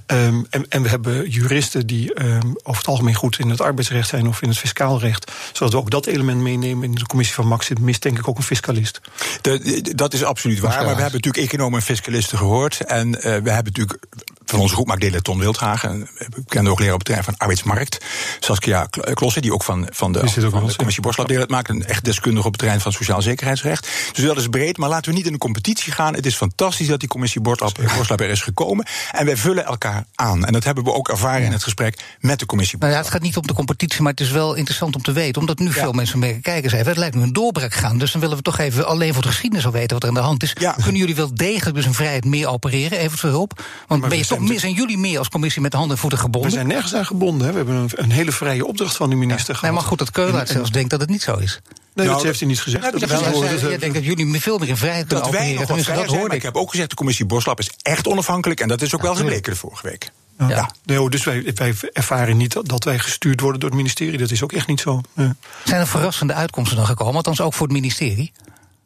Um, 0.06 0.46
en, 0.50 0.68
en, 0.68 0.82
we 0.82 0.88
hebben 0.88 1.30
juristen 1.30 1.86
die 1.86 2.24
um, 2.24 2.56
over 2.62 2.80
het 2.80 2.88
algemeen 2.88 3.14
goed 3.14 3.38
in 3.38 3.50
het 3.50 3.60
arbeidsrecht 3.60 4.08
zijn 4.08 4.28
of 4.28 4.42
in 4.42 4.48
het 4.48 4.58
fiscaal 4.58 5.00
recht. 5.00 5.32
Zodat 5.52 5.72
we 5.72 5.78
ook 5.78 5.90
dat 5.90 6.06
element 6.06 6.40
meenemen 6.40 6.84
in 6.84 6.94
de 6.94 7.06
commissie 7.14 7.34
van 7.34 7.46
Max 7.46 7.69
mist 7.81 8.02
denk 8.02 8.19
ik 8.19 8.28
ook 8.28 8.37
een 8.37 8.43
fiscalist. 8.43 9.00
De, 9.40 9.93
dat 9.94 10.12
is 10.12 10.25
absoluut 10.25 10.58
waar. 10.58 10.84
Maar 10.84 10.94
we 10.96 11.02
hebben 11.02 11.20
natuurlijk 11.20 11.44
economen 11.44 11.78
en 11.78 11.84
fiscalisten 11.84 12.38
gehoord. 12.38 12.81
En 12.81 13.08
uh, 13.08 13.22
we 13.22 13.28
hebben 13.28 13.72
natuurlijk 13.72 13.99
van 14.44 14.61
onze 14.61 14.75
groep 14.75 14.87
maakt 14.87 15.00
deel 15.00 15.20
Ton 15.20 15.38
Wildhagen. 15.38 16.08
bekende 16.37 16.70
ook 16.70 16.79
leraar 16.79 16.94
op 16.94 16.99
het 16.99 17.06
terrein 17.06 17.25
van 17.25 17.37
arbeidsmarkt. 17.37 18.05
Saskia 18.41 18.87
Klossen, 19.14 19.43
die 19.43 19.52
ook 19.52 19.62
van, 19.62 19.88
van 19.91 20.12
de, 20.12 20.29
van 20.29 20.67
de 20.67 20.76
commissie 20.76 21.02
Borslap 21.02 21.29
deel 21.29 21.44
maakt. 21.49 21.69
Een 21.69 21.87
echt 21.87 22.05
deskundige 22.05 22.46
op 22.46 22.52
het 22.52 22.61
terrein 22.61 22.81
van 22.81 22.93
sociaal 22.93 23.23
zekerheidsrecht. 23.23 23.88
Dus 24.12 24.25
dat 24.25 24.37
is 24.37 24.49
breed, 24.49 24.76
maar 24.76 24.88
laten 24.88 25.11
we 25.11 25.17
niet 25.17 25.26
in 25.26 25.32
een 25.32 25.38
competitie 25.38 25.93
gaan. 25.93 26.14
Het 26.14 26.26
is 26.26 26.37
fantastisch 26.37 26.87
dat 26.87 27.00
die 27.00 27.08
commissie 27.08 27.41
Borslap 27.41 28.20
er 28.20 28.31
is 28.31 28.43
gekomen. 28.43 28.87
En 29.11 29.25
wij 29.25 29.37
vullen 29.37 29.64
elkaar 29.64 30.05
aan. 30.14 30.44
En 30.44 30.52
dat 30.52 30.64
hebben 30.64 30.85
we 30.85 30.93
ook 30.93 31.08
ervaren 31.08 31.41
ja. 31.41 31.46
in 31.46 31.52
het 31.52 31.62
gesprek 31.62 32.17
met 32.20 32.38
de 32.38 32.46
commissie 32.46 32.79
Nou 32.79 32.93
ja, 32.93 32.99
het 32.99 33.08
gaat 33.08 33.23
niet 33.23 33.37
om 33.37 33.46
de 33.46 33.55
competitie, 33.55 34.02
maar 34.02 34.11
het 34.11 34.20
is 34.20 34.31
wel 34.31 34.55
interessant 34.55 34.94
om 34.94 35.02
te 35.02 35.12
weten. 35.12 35.41
Omdat 35.41 35.58
nu 35.58 35.67
ja. 35.67 35.73
veel 35.73 35.93
mensen 35.93 36.19
mee 36.19 36.41
kijken 36.41 36.70
zijn. 36.70 36.87
Het 36.87 36.96
lijkt 36.96 37.14
nu 37.14 37.23
een 37.23 37.32
doorbraak 37.32 37.75
gaan. 37.75 37.99
Dus 37.99 38.12
dan 38.12 38.20
willen 38.20 38.37
we 38.37 38.43
toch 38.43 38.58
even 38.58 38.87
alleen 38.87 39.12
voor 39.12 39.23
de 39.23 39.29
geschiedenis 39.29 39.67
al 39.67 39.73
weten 39.73 39.93
wat 39.93 40.02
er 40.02 40.08
aan 40.08 40.14
de 40.14 40.20
hand 40.20 40.43
is. 40.43 40.56
Ja. 40.58 40.73
Kunnen 40.73 41.00
jullie 41.00 41.14
wel 41.14 41.35
degelijk 41.35 41.76
dus 41.76 41.87
een 41.87 41.94
vrijheid 41.94 42.25
meer 42.25 42.49
opereren? 42.49 42.99
Even 42.99 43.19
voor 43.19 43.31
hulp. 43.31 43.62
Want 43.87 44.08
ben 44.08 44.19
je 44.19 44.25
toch 44.38 44.48
meer, 44.48 44.60
zijn 44.60 44.72
jullie 44.72 44.98
meer 44.98 45.19
als 45.19 45.28
commissie 45.28 45.62
met 45.62 45.72
handen 45.72 45.90
en 45.90 45.98
voeten 45.98 46.19
gebonden? 46.19 46.50
We 46.50 46.56
zijn 46.56 46.66
nergens 46.66 46.94
aan 46.94 47.06
gebonden. 47.06 47.46
Hè. 47.46 47.52
We 47.52 47.58
hebben 47.58 47.76
een, 47.76 47.90
een, 47.94 48.10
hele 48.10 48.32
vrije 48.32 48.66
opdracht 48.66 48.96
van 48.96 49.10
de 49.10 49.16
minister 49.16 49.54
ja. 49.54 49.58
gehad. 49.58 49.62
Nee, 49.62 49.72
maar 49.72 49.88
goed, 49.88 49.98
dat 49.98 50.10
Keulaert 50.10 50.48
zelfs 50.48 50.70
denkt 50.70 50.90
dat 50.90 51.00
het 51.00 51.10
niet 51.10 51.22
zo 51.22 51.36
is. 51.36 51.60
Nee, 51.94 52.06
nou, 52.06 52.19
dat 52.19 52.26
heeft 52.26 52.38
hij 52.38 52.48
niet 52.48 52.60
gezegd. 52.60 52.82
Dat 52.82 53.00
dat 53.00 53.10
gezegd 53.10 53.60
jij 53.60 53.78
denkt 53.78 53.94
dat 53.94 54.04
jullie 54.04 54.40
veel 54.40 54.58
meer 54.58 54.69
in 54.69 54.76
vrijheid 54.76 55.06
kunnen 55.06 55.25
dat. 55.25 55.34
Wij 55.34 55.54
nog 55.54 55.66
dat 55.66 56.06
hoorde 56.06 56.25
ik. 56.25 56.32
Ik 56.32 56.42
heb 56.42 56.56
ook 56.56 56.70
gezegd, 56.70 56.90
de 56.90 56.96
commissie 56.96 57.26
Boslap 57.26 57.58
is 57.58 57.70
echt 57.82 58.08
onafhankelijk. 58.08 58.60
En 58.60 58.69
dat 58.69 58.82
is 58.82 58.94
ook 58.94 59.00
ja, 59.00 59.06
wel 59.06 59.16
gebleken 59.16 59.52
de 59.52 59.58
vorige 59.58 59.88
week. 59.88 60.10
Ja. 60.38 60.48
ja. 60.48 60.70
Nee, 60.84 61.10
dus 61.10 61.25
wij, 61.25 61.52
wij, 61.54 61.75
ervaren 61.92 62.36
niet 62.36 62.56
dat 62.62 62.84
wij 62.84 62.98
gestuurd 62.98 63.40
worden 63.40 63.60
door 63.60 63.69
het 63.69 63.78
ministerie. 63.78 64.19
Dat 64.19 64.31
is 64.31 64.42
ook 64.42 64.52
echt 64.52 64.66
niet 64.66 64.81
zo. 64.81 65.00
Ja. 65.12 65.36
Zijn 65.64 65.81
er 65.81 65.86
verrassende 65.86 66.32
uitkomsten 66.32 66.76
dan 66.76 66.86
gekomen? 66.86 67.14
Althans 67.14 67.40
ook 67.40 67.54
voor 67.54 67.66
het 67.66 67.76
ministerie? 67.76 68.32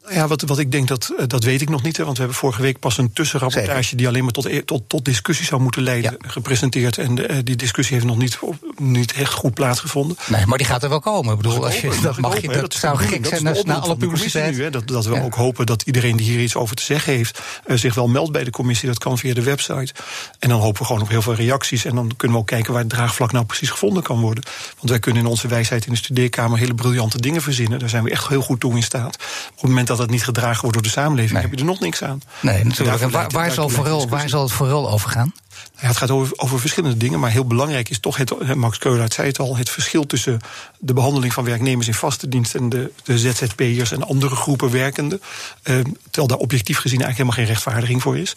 Ja, 0.09 0.27
wat, 0.27 0.41
wat 0.41 0.59
ik 0.59 0.71
denk, 0.71 0.87
dat, 0.87 1.13
dat 1.27 1.43
weet 1.43 1.61
ik 1.61 1.69
nog 1.69 1.83
niet. 1.83 1.97
Hè, 1.97 2.03
want 2.03 2.17
we 2.17 2.23
hebben 2.23 2.39
vorige 2.41 2.61
week 2.61 2.79
pas 2.79 2.97
een 2.97 3.13
tussenrapportage... 3.13 3.81
Zeker. 3.81 3.97
die 3.97 4.07
alleen 4.07 4.23
maar 4.23 4.31
tot, 4.31 4.67
tot, 4.67 4.89
tot 4.89 5.05
discussie 5.05 5.45
zou 5.45 5.61
moeten 5.61 5.81
leiden, 5.81 6.17
ja. 6.21 6.29
gepresenteerd. 6.29 6.97
En 6.97 7.15
de, 7.15 7.43
die 7.43 7.55
discussie 7.55 7.95
heeft 7.95 8.07
nog 8.07 8.17
niet, 8.17 8.39
niet 8.77 9.13
echt 9.13 9.33
goed 9.33 9.53
plaatsgevonden. 9.53 10.17
Nee, 10.27 10.45
maar 10.45 10.57
die 10.57 10.67
gaat 10.67 10.83
er 10.83 10.89
wel 10.89 10.99
komen. 10.99 11.31
Ik 11.33 11.41
bedoel, 11.41 11.65
als 11.65 11.81
je, 11.81 11.99
dat, 12.01 12.17
mag 12.17 12.41
je, 12.41 12.47
dat, 12.47 12.61
dat 12.61 12.73
zou 12.73 12.97
gek 12.97 13.25
zijn 13.25 13.43
na, 13.43 13.55
na 13.63 13.79
alle 13.79 13.97
publiciteit. 13.97 14.55
Nu, 14.55 14.63
hè, 14.63 14.69
dat, 14.69 14.87
dat 14.87 15.05
we 15.05 15.13
ja. 15.13 15.21
ook 15.21 15.35
hopen 15.35 15.65
dat 15.65 15.81
iedereen 15.81 16.17
die 16.17 16.29
hier 16.29 16.39
iets 16.39 16.55
over 16.55 16.75
te 16.75 16.83
zeggen 16.83 17.13
heeft... 17.13 17.41
Uh, 17.65 17.77
zich 17.77 17.95
wel 17.95 18.07
meldt 18.07 18.31
bij 18.31 18.43
de 18.43 18.51
commissie. 18.51 18.87
Dat 18.87 18.97
kan 18.97 19.17
via 19.17 19.33
de 19.33 19.43
website. 19.43 19.93
En 20.39 20.49
dan 20.49 20.59
hopen 20.59 20.81
we 20.81 20.87
gewoon 20.87 21.01
op 21.01 21.09
heel 21.09 21.21
veel 21.21 21.35
reacties. 21.35 21.85
En 21.85 21.95
dan 21.95 22.15
kunnen 22.15 22.37
we 22.37 22.43
ook 22.43 22.49
kijken 22.49 22.71
waar 22.71 22.81
het 22.81 22.91
draagvlak 22.91 23.31
nou 23.31 23.45
precies 23.45 23.69
gevonden 23.69 24.03
kan 24.03 24.19
worden. 24.19 24.43
Want 24.77 24.89
wij 24.89 24.99
kunnen 24.99 25.21
in 25.21 25.29
onze 25.29 25.47
wijsheid 25.47 25.85
in 25.85 25.91
de 25.91 25.97
studeerkamer... 25.97 26.57
hele 26.57 26.75
briljante 26.75 27.21
dingen 27.21 27.41
verzinnen. 27.41 27.79
Daar 27.79 27.89
zijn 27.89 28.03
we 28.03 28.09
echt 28.09 28.27
heel 28.27 28.41
goed 28.41 28.59
toe 28.59 28.75
in 28.75 28.83
staat. 28.83 29.15
Op 29.49 29.61
het 29.61 29.69
moment 29.69 29.87
dat 29.89 29.97
dat 29.97 30.09
niet 30.09 30.23
gedragen 30.23 30.61
wordt 30.61 30.73
door 30.73 30.85
de 30.85 30.89
samenleving, 30.89 31.33
nee. 31.33 31.41
heb 31.41 31.51
je 31.51 31.59
er 31.59 31.65
nog 31.65 31.79
niks 31.79 32.03
aan. 32.03 32.21
Nee, 32.41 32.63
natuurlijk. 32.63 33.01
En 33.01 33.11
waar, 33.11 33.29
waar, 33.29 33.51
zal 33.51 33.69
vooral, 33.69 34.09
waar 34.09 34.29
zal 34.29 34.41
het 34.41 34.51
vooral 34.51 34.89
over 34.89 35.09
gaan? 35.09 35.33
Ja, 35.81 35.87
het 35.87 35.97
gaat 35.97 36.11
over, 36.11 36.33
over, 36.37 36.59
verschillende 36.59 36.97
dingen, 36.97 37.19
maar 37.19 37.31
heel 37.31 37.45
belangrijk 37.45 37.89
is 37.89 37.99
toch, 37.99 38.17
het, 38.17 38.55
Max 38.55 38.77
Keulaert 38.77 39.13
zei 39.13 39.27
het 39.27 39.39
al, 39.39 39.57
het 39.57 39.69
verschil 39.69 40.05
tussen 40.05 40.39
de 40.79 40.93
behandeling 40.93 41.33
van 41.33 41.43
werknemers 41.43 41.87
in 41.87 41.93
vaste 41.93 42.29
dienst 42.29 42.55
en 42.55 42.69
de, 42.69 42.91
de 43.03 43.19
ZZP'ers 43.19 43.91
en 43.91 44.03
andere 44.03 44.35
groepen 44.35 44.71
werkenden. 44.71 45.21
Uh, 45.63 45.79
terwijl 46.03 46.27
daar 46.27 46.37
objectief 46.37 46.77
gezien 46.77 47.01
eigenlijk 47.01 47.17
helemaal 47.17 47.35
geen 47.35 47.45
rechtvaardiging 47.45 48.01
voor 48.01 48.17
is. 48.17 48.35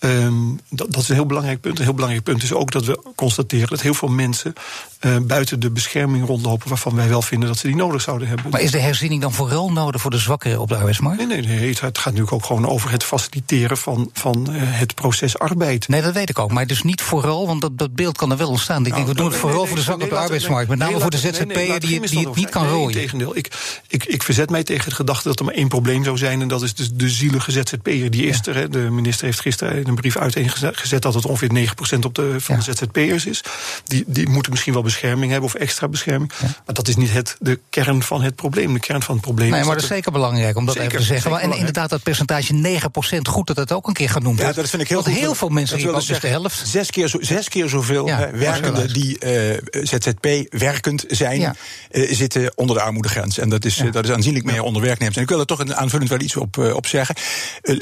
Um, 0.00 0.60
dat, 0.68 0.92
dat, 0.92 1.02
is 1.02 1.08
een 1.08 1.14
heel 1.14 1.26
belangrijk 1.26 1.60
punt. 1.60 1.78
Een 1.78 1.84
heel 1.84 1.94
belangrijk 1.94 2.24
punt 2.24 2.42
is 2.42 2.52
ook 2.52 2.70
dat 2.70 2.84
we 2.84 3.02
constateren 3.14 3.68
dat 3.68 3.80
heel 3.80 3.94
veel 3.94 4.08
mensen 4.08 4.52
uh, 5.00 5.16
buiten 5.22 5.60
de 5.60 5.70
bescherming 5.70 6.26
rondlopen 6.26 6.68
waarvan 6.68 6.94
wij 6.94 7.08
wel 7.08 7.22
vinden 7.22 7.48
dat 7.48 7.58
ze 7.58 7.66
die 7.66 7.76
nodig 7.76 8.02
zouden 8.02 8.28
hebben. 8.28 8.50
Maar 8.50 8.60
is 8.60 8.70
de 8.70 8.78
herziening 8.80 9.20
dan 9.20 9.32
vooral 9.32 9.72
nodig 9.72 10.00
voor 10.00 10.10
de 10.10 10.18
zwakkeren 10.18 10.60
op 10.60 10.68
de 10.68 10.76
arbeidsmarkt? 10.76 11.18
Nee, 11.18 11.26
nee, 11.26 11.46
nee 11.46 11.68
het 11.68 11.78
gaat 11.78 12.04
natuurlijk 12.04 12.32
ook 12.32 12.44
gewoon 12.44 12.66
over 12.66 12.90
het 12.90 13.04
faciliteren 13.04 13.76
van, 13.76 14.10
van 14.12 14.46
uh, 14.50 14.56
het 14.62 14.94
proces 14.94 15.38
arbeid. 15.38 15.88
Nee, 15.88 16.02
dat 16.02 16.14
weet 16.14 16.30
ik 16.30 16.38
ook. 16.38 16.52
Maar 16.56 16.66
dus 16.66 16.82
niet 16.82 17.02
vooral, 17.02 17.46
want 17.46 17.60
dat, 17.60 17.78
dat 17.78 17.94
beeld 17.94 18.16
kan 18.16 18.30
er 18.30 18.36
wel 18.36 18.48
ontstaan. 18.48 18.86
Ik 18.86 18.92
nou, 18.92 18.94
denk, 18.94 19.06
we 19.06 19.14
doen 19.22 19.30
het 19.30 19.40
vooral 19.40 19.58
nee, 19.58 19.66
voor 19.66 19.76
de 19.76 19.82
zwakken 19.82 20.04
op 20.04 20.10
de 20.10 20.18
arbeidsmarkt. 20.18 20.68
Met 20.68 20.78
name 20.78 21.00
voor 21.00 21.10
de 21.10 21.18
ZZP'er 21.18 21.80
die, 21.80 22.00
die 22.00 22.26
het 22.26 22.36
niet 22.36 22.48
kan 22.48 22.68
rooien. 22.68 23.02
Ik, 23.34 23.48
ik, 23.88 24.04
ik 24.04 24.22
verzet 24.22 24.50
mij 24.50 24.62
tegen 24.62 24.84
het 24.84 24.94
gedachte 24.94 25.28
dat 25.28 25.38
er 25.38 25.44
maar 25.44 25.54
één 25.54 25.68
probleem 25.68 26.04
zou 26.04 26.18
zijn. 26.18 26.40
En 26.40 26.48
dat 26.48 26.62
is 26.62 26.74
dus 26.74 26.92
de 26.92 27.08
zielige 27.08 27.50
ZZP'er. 27.50 28.10
Die 28.10 28.26
is 28.26 28.46
er. 28.46 28.70
De 28.70 28.78
minister 28.78 29.24
heeft 29.24 29.40
gisteren 29.40 29.88
een 29.88 29.94
brief 29.94 30.16
uiteengezet 30.16 31.02
dat 31.02 31.14
het 31.14 31.26
ongeveer 31.26 31.68
9% 31.96 31.98
op 32.00 32.14
de, 32.14 32.34
van 32.38 32.56
de 32.56 32.62
ZZP'ers 32.62 33.26
is. 33.26 33.40
Die, 33.84 34.04
die 34.06 34.28
moeten 34.28 34.52
misschien 34.52 34.72
wel 34.72 34.82
bescherming 34.82 35.30
hebben 35.30 35.48
of 35.48 35.54
extra 35.54 35.88
bescherming. 35.88 36.32
Maar 36.40 36.74
dat 36.74 36.88
is 36.88 36.96
niet 36.96 37.12
het, 37.12 37.36
de 37.38 37.60
kern 37.70 38.02
van 38.02 38.22
het 38.22 38.34
probleem. 38.34 38.72
De 38.72 38.80
kern 38.80 39.02
van 39.02 39.14
het 39.14 39.24
probleem 39.24 39.50
nee, 39.50 39.60
is. 39.60 39.66
maar 39.66 39.74
dat 39.74 39.84
is 39.84 39.90
zeker 39.90 40.12
belangrijk 40.12 40.56
om 40.56 40.66
dat 40.66 40.76
even 40.76 40.98
te 40.98 41.02
zeggen. 41.02 41.30
Maar 41.30 41.40
en 41.40 41.52
inderdaad, 41.52 41.90
dat 41.90 42.02
percentage 42.02 42.80
9%, 43.16 43.20
goed 43.22 43.46
dat 43.46 43.56
het 43.56 43.72
ook 43.72 43.86
een 43.86 43.94
keer 43.94 44.10
genoemd 44.10 44.38
wordt. 44.40 44.54
Ja, 44.54 44.60
dat 44.60 44.70
vind 44.70 44.82
ik 44.82 44.88
heel 44.88 45.02
Want 45.02 45.10
goed. 45.10 45.18
heel 45.18 45.34
veel 45.34 45.48
mensen 45.48 45.78
hier 45.78 45.88
ook 45.88 46.06
dus 46.06 46.20
de 46.20 46.26
helft. 46.26 46.44
Zes 46.52 46.90
keer, 46.90 47.08
zo, 47.08 47.18
zes 47.20 47.48
keer 47.48 47.68
zoveel 47.68 48.06
ja, 48.06 48.30
werkenden 48.30 48.92
die 48.92 49.24
uh, 49.24 49.56
ZZP 49.82 50.26
werkend 50.58 51.04
zijn, 51.08 51.40
ja. 51.40 51.54
uh, 51.90 52.12
zitten 52.12 52.52
onder 52.54 52.76
de 52.76 52.82
armoedegrens. 52.82 53.38
En 53.38 53.48
dat 53.48 53.64
is, 53.64 53.76
ja. 53.76 53.90
dat 53.90 54.04
is 54.04 54.10
aanzienlijk 54.10 54.44
meer 54.44 54.62
onder 54.62 54.82
werknemers. 54.82 55.16
En 55.16 55.22
ik 55.22 55.28
wil 55.28 55.40
er 55.40 55.46
toch 55.46 55.58
een 55.58 55.76
aanvullend 55.76 56.10
wel 56.10 56.20
iets 56.20 56.36
op, 56.36 56.58
op 56.58 56.86
zeggen. 56.86 57.14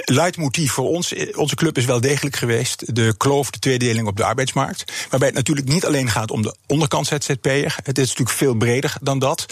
Leidmotief 0.05 0.73
voor 0.73 0.89
ons, 0.89 1.15
onze 1.35 1.55
club 1.55 1.79
is 1.79 1.85
wel 1.85 2.01
degelijk 2.01 2.37
geweest. 2.37 2.95
De 2.95 3.15
kloof, 3.17 3.51
de 3.51 3.59
tweedeling 3.59 4.07
op 4.07 4.17
de 4.17 4.25
arbeidsmarkt. 4.25 4.93
Waarbij 5.11 5.29
het 5.29 5.37
natuurlijk 5.37 5.69
niet 5.69 5.87
alleen 5.87 6.11
gaat 6.11 6.31
om 6.31 6.43
de 6.43 6.55
onderkant 6.67 7.07
ZZP'er. 7.07 7.77
Het 7.83 7.99
is 7.99 8.09
natuurlijk 8.09 8.37
veel 8.37 8.55
breder 8.55 8.95
dan 9.01 9.19
dat. 9.19 9.47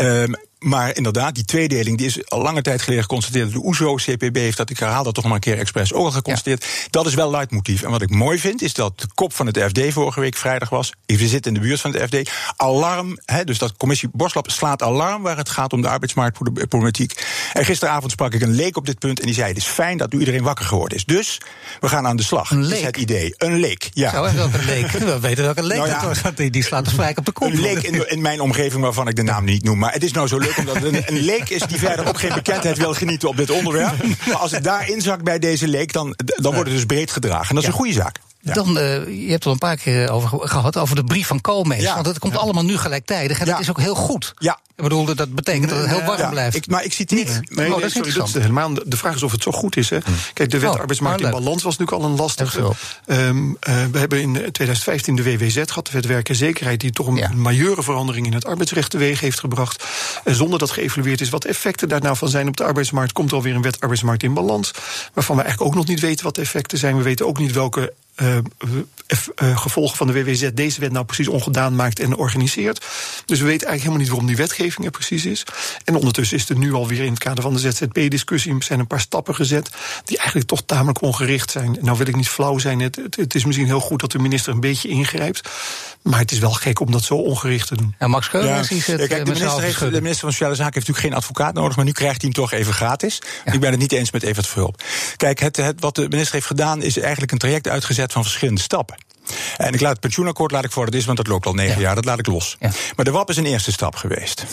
Um, 0.00 0.34
maar 0.58 0.96
inderdaad, 0.96 1.34
die 1.34 1.44
tweedeling 1.44 1.98
die 1.98 2.06
is 2.06 2.30
al 2.30 2.42
lange 2.42 2.62
tijd 2.62 2.82
geleden 2.82 3.02
geconstateerd. 3.02 3.52
De 3.52 3.64
OESO, 3.64 3.94
CPB 3.94 4.36
heeft 4.36 4.56
dat, 4.56 4.70
ik 4.70 4.78
herhaal 4.78 5.02
dat 5.02 5.14
toch 5.14 5.24
maar 5.24 5.34
een 5.34 5.40
keer 5.40 5.58
expres 5.58 5.92
ook 5.92 6.04
al 6.04 6.10
geconstateerd. 6.10 6.64
Ja. 6.64 6.86
Dat 6.90 7.06
is 7.06 7.14
wel 7.14 7.30
leidmotief. 7.30 7.82
En 7.82 7.90
wat 7.90 8.02
ik 8.02 8.10
mooi 8.10 8.38
vind, 8.38 8.62
is 8.62 8.74
dat 8.74 9.00
de 9.00 9.06
kop 9.14 9.32
van 9.34 9.46
het 9.46 9.58
FD 9.58 9.92
vorige 9.92 10.20
week 10.20 10.36
vrijdag 10.36 10.68
was. 10.68 10.92
We 11.06 11.28
zitten 11.28 11.54
in 11.54 11.60
de 11.60 11.66
buurt 11.66 11.80
van 11.80 11.94
het 11.94 12.02
FD. 12.02 12.30
Alarm, 12.56 13.18
hè, 13.24 13.44
dus 13.44 13.58
dat 13.58 13.76
commissie 13.76 14.08
Borslap 14.12 14.50
slaat 14.50 14.82
alarm 14.82 15.22
waar 15.22 15.36
het 15.36 15.48
gaat 15.48 15.72
om 15.72 15.82
de 15.82 15.88
arbeidsmarktproblematiek. 15.88 17.26
En 17.52 17.64
gisteravond 17.64 18.12
sprak 18.12 18.34
ik 18.34 18.42
een 18.42 18.54
leek 18.54 18.76
op 18.76 18.86
dit 18.86 18.98
punt 18.98 19.20
en 19.20 19.26
die 19.26 19.34
zei: 19.34 19.48
Het 19.48 19.56
is 19.56 19.64
fijn 19.64 19.96
dat 19.96 20.12
nu 20.12 20.18
iedereen 20.18 20.42
wakker 20.42 20.64
geworden 20.64 20.98
is. 20.98 21.04
Dus 21.04 21.40
we 21.80 21.88
gaan 21.88 22.06
aan 22.06 22.16
de 22.16 22.22
slag. 22.22 22.50
Een 22.50 22.64
leek? 22.64 22.78
Is 22.78 22.84
het 22.84 22.96
idee. 22.96 23.34
Een 23.36 23.58
leek, 23.58 23.90
ja. 23.92 24.10
Zo, 24.10 24.34
welke 24.34 24.64
leek? 24.64 24.90
We 24.90 25.20
weten 25.20 25.44
welke 25.44 25.62
leek 25.62 25.76
Nou 25.76 25.88
ja. 25.88 26.00
dat 26.00 26.22
was. 26.22 26.34
Die, 26.50 26.64
slaat 26.64 26.84
de 26.84 26.90
spijk 26.90 27.18
op 27.18 27.26
de 27.26 27.32
kop. 27.32 27.52
Een 27.52 27.60
leek 27.60 27.82
in, 27.82 28.10
in 28.10 28.20
mijn 28.20 28.40
omgeving 28.40 28.82
waarvan 28.82 29.08
ik 29.08 29.16
de 29.16 29.22
naam 29.22 29.44
niet 29.44 29.64
noem. 29.64 29.78
Maar 29.78 29.92
het 29.92 30.04
is 30.04 30.12
nou 30.12 30.28
zo 30.28 30.38
leuk 30.38 30.47
omdat 30.56 30.74
het 30.74 30.84
een, 30.84 31.02
een 31.06 31.20
leek 31.20 31.48
is 31.48 31.62
die 31.62 31.78
verder 31.78 32.08
ook 32.08 32.18
geen 32.18 32.34
bekendheid 32.34 32.78
wil 32.78 32.94
genieten 32.94 33.28
op 33.28 33.36
dit 33.36 33.50
onderwerp. 33.50 33.94
Maar 34.26 34.36
als 34.36 34.52
ik 34.52 34.64
daar 34.64 34.88
inzak 34.88 35.22
bij 35.22 35.38
deze 35.38 35.68
leek, 35.68 35.92
dan, 35.92 36.14
dan 36.16 36.54
wordt 36.54 36.68
het 36.68 36.76
dus 36.76 36.86
breed 36.86 37.10
gedragen. 37.10 37.48
En 37.48 37.54
dat 37.54 37.62
is 37.62 37.68
een 37.68 37.74
goede 37.74 37.92
zaak. 37.92 38.18
Ja. 38.40 38.52
Dan, 38.52 38.78
eh, 38.78 39.24
je 39.24 39.30
hebt 39.30 39.40
er 39.42 39.46
al 39.46 39.52
een 39.52 39.58
paar 39.58 39.76
keer 39.76 40.10
over 40.10 40.28
ge- 40.28 40.48
gehad, 40.48 40.76
over 40.76 40.96
de 40.96 41.04
brief 41.04 41.26
van 41.26 41.40
Koolmees. 41.40 41.82
Ja. 41.82 41.94
Want 41.94 42.06
het 42.06 42.18
komt 42.18 42.36
allemaal 42.36 42.64
nu 42.64 42.76
gelijktijdig. 42.76 43.40
En 43.40 43.46
dat 43.46 43.60
is 43.60 43.70
ook 43.70 43.80
heel 43.80 43.94
goed. 43.94 44.34
Ja. 44.38 44.58
Ik 44.76 44.82
bedoel, 44.84 45.04
dat- 45.14 45.34
betekent 45.34 45.68
dat 45.70 45.78
het 45.78 45.88
heel 45.88 46.04
warm 46.04 46.30
blijft. 46.30 46.56
ik, 46.56 46.66
maar 46.66 46.84
ik 46.84 46.92
citeer. 46.92 47.16
Niet. 47.18 47.26
Nee, 47.28 47.40
Oh, 47.50 47.56
nee, 47.56 47.68
dat 47.70 47.82
is 47.82 47.92
sorry, 47.92 48.12
dat 48.12 48.26
is 48.28 48.34
helemaal. 48.34 48.74
De 48.84 48.96
vraag 48.96 49.14
is 49.14 49.22
of 49.22 49.32
het 49.32 49.42
zo 49.42 49.50
goed 49.52 49.76
is. 49.76 49.90
Hè. 49.90 49.98
Kijk, 50.34 50.50
de 50.50 50.58
wet 50.58 50.70
Oh, 50.70 50.76
arbeidsmarkt 50.80 51.20
in 51.20 51.30
balans 51.30 51.62
was 51.62 51.76
natuurlijk 51.76 52.04
al 52.06 52.10
een 52.12 52.16
lastige. 52.16 52.58
Even 52.58 52.76
Ehm, 53.06 53.50
eh, 53.60 53.84
we 53.92 53.98
hebben 53.98 54.20
in 54.20 54.32
2015 54.52 55.16
de 55.16 55.22
WWZ 55.22 55.62
gehad, 55.66 55.86
de 55.86 55.92
wet 55.92 56.06
werk 56.06 56.28
en 56.28 56.34
zekerheid, 56.36 56.80
die 56.80 56.90
toch 56.90 57.06
een 57.06 57.40
majeure 57.40 57.82
verandering 57.82 58.26
in 58.26 58.32
het 58.32 58.44
arbeidsrecht 58.46 58.90
teweeg 58.90 59.20
heeft 59.20 59.38
gebracht. 59.40 59.84
Zonder 60.24 60.58
dat 60.58 60.70
geëvalueerd 60.70 61.20
is 61.20 61.28
wat 61.28 61.42
de 61.42 61.48
effecten 61.48 61.88
daar 61.88 62.00
nou 62.00 62.16
van 62.16 62.28
zijn 62.28 62.48
op 62.48 62.56
de 62.56 62.64
arbeidsmarkt, 62.64 63.12
komt 63.12 63.30
er 63.30 63.36
alweer 63.36 63.54
een 63.54 63.62
wet 63.62 63.80
arbeidsmarkt 63.80 64.22
in 64.22 64.34
balans. 64.34 64.70
Waarvan 65.14 65.36
we 65.36 65.42
eigenlijk 65.42 65.70
ook 65.72 65.78
nog 65.78 65.86
niet 65.88 66.00
weten 66.00 66.24
wat 66.24 66.34
de 66.34 66.40
effecten 66.40 66.78
zijn. 66.78 66.96
We 66.96 67.02
weten 67.02 67.26
ook 67.26 67.38
niet 67.38 67.52
welke. 67.52 67.92
Eh, 68.18 68.36
eff- 69.06 69.30
eh, 69.34 69.58
gevolgen 69.58 69.96
van 69.96 70.06
de 70.06 70.12
WWZ 70.12 70.48
deze 70.54 70.80
wet 70.80 70.92
nou 70.92 71.04
precies 71.04 71.28
ongedaan 71.28 71.76
maakt 71.76 72.00
en 72.00 72.16
organiseert. 72.16 72.84
Dus 73.24 73.38
we 73.38 73.44
weten 73.44 73.66
eigenlijk 73.66 73.78
helemaal 73.78 73.98
niet 73.98 74.08
waarom 74.08 74.26
die 74.26 74.36
wetgeving 74.36 74.86
er 74.86 74.92
precies 74.92 75.24
is. 75.24 75.44
En 75.84 75.94
ondertussen 75.94 76.36
is 76.36 76.48
er 76.48 76.58
nu 76.58 76.72
alweer 76.72 77.04
in 77.04 77.10
het 77.10 77.18
kader 77.18 77.42
van 77.42 77.54
de 77.54 77.58
ZZP-discussie 77.58 78.64
zijn 78.64 78.78
een 78.78 78.86
paar 78.86 79.00
stappen 79.00 79.34
gezet 79.34 79.70
die 80.04 80.16
eigenlijk 80.16 80.48
toch 80.48 80.62
tamelijk 80.66 81.02
ongericht 81.02 81.50
zijn. 81.50 81.78
Nou 81.80 81.98
wil 81.98 82.06
ik 82.06 82.16
niet 82.16 82.28
flauw 82.28 82.58
zijn, 82.58 82.80
het, 82.80 82.96
het, 82.96 83.16
het 83.16 83.34
is 83.34 83.44
misschien 83.44 83.66
heel 83.66 83.80
goed 83.80 84.00
dat 84.00 84.12
de 84.12 84.18
minister 84.18 84.52
een 84.52 84.60
beetje 84.60 84.88
ingrijpt. 84.88 85.48
Maar 86.02 86.18
het 86.18 86.32
is 86.32 86.38
wel 86.38 86.52
gek 86.52 86.80
om 86.80 86.90
dat 86.90 87.02
zo 87.02 87.14
ongericht 87.14 87.68
te 87.68 87.76
doen. 87.76 87.94
En 87.98 88.10
Max 88.10 88.28
Keulen 88.28 88.48
Ja, 88.48 88.54
ja, 88.54 88.68
eh, 88.68 89.08
kijk, 89.08 89.24
de, 89.24 89.32
minister 89.32 89.62
heeft, 89.62 89.78
de 89.78 89.90
minister 89.90 90.20
van 90.20 90.32
Sociale 90.32 90.54
Zaken 90.54 90.74
heeft 90.74 90.86
natuurlijk 90.86 91.06
geen 91.06 91.14
advocaat 91.14 91.54
nodig, 91.54 91.76
maar 91.76 91.84
nu 91.84 91.92
krijgt 91.92 92.22
hij 92.22 92.30
hem 92.32 92.42
toch 92.42 92.52
even 92.52 92.72
gratis. 92.72 93.22
Ik 93.44 93.60
ben 93.60 93.70
het 93.70 93.80
niet 93.80 93.92
eens 93.92 94.10
met 94.10 94.22
Evert 94.22 94.46
Verhulp. 94.46 94.82
Kijk, 95.16 95.40
het, 95.40 95.56
het, 95.56 95.80
wat 95.80 95.94
de 95.94 96.08
minister 96.08 96.34
heeft 96.34 96.46
gedaan 96.46 96.82
is 96.82 96.98
eigenlijk 96.98 97.32
een 97.32 97.38
traject 97.38 97.68
uitgezet 97.68 98.07
van 98.12 98.22
verschillende 98.22 98.60
stappen. 98.60 98.96
En 99.56 99.72
ik 99.72 99.80
laat 99.80 99.90
het 99.90 100.00
pensioenakkoord 100.00 100.50
laat 100.50 100.64
ik 100.64 100.70
voor 100.72 100.84
wat 100.84 100.92
het 100.92 101.00
is, 101.00 101.06
want 101.06 101.16
dat 101.18 101.26
loopt 101.26 101.46
al 101.46 101.54
negen 101.54 101.74
Ja. 101.74 101.80
jaar, 101.80 101.94
dat 101.94 102.04
laat 102.04 102.18
ik 102.18 102.26
los. 102.26 102.56
Ja. 102.60 102.70
Maar 102.96 103.04
de 103.04 103.10
WAP 103.10 103.28
is 103.30 103.36
een 103.36 103.46
eerste 103.46 103.72
stap 103.72 103.94
geweest. 103.96 104.44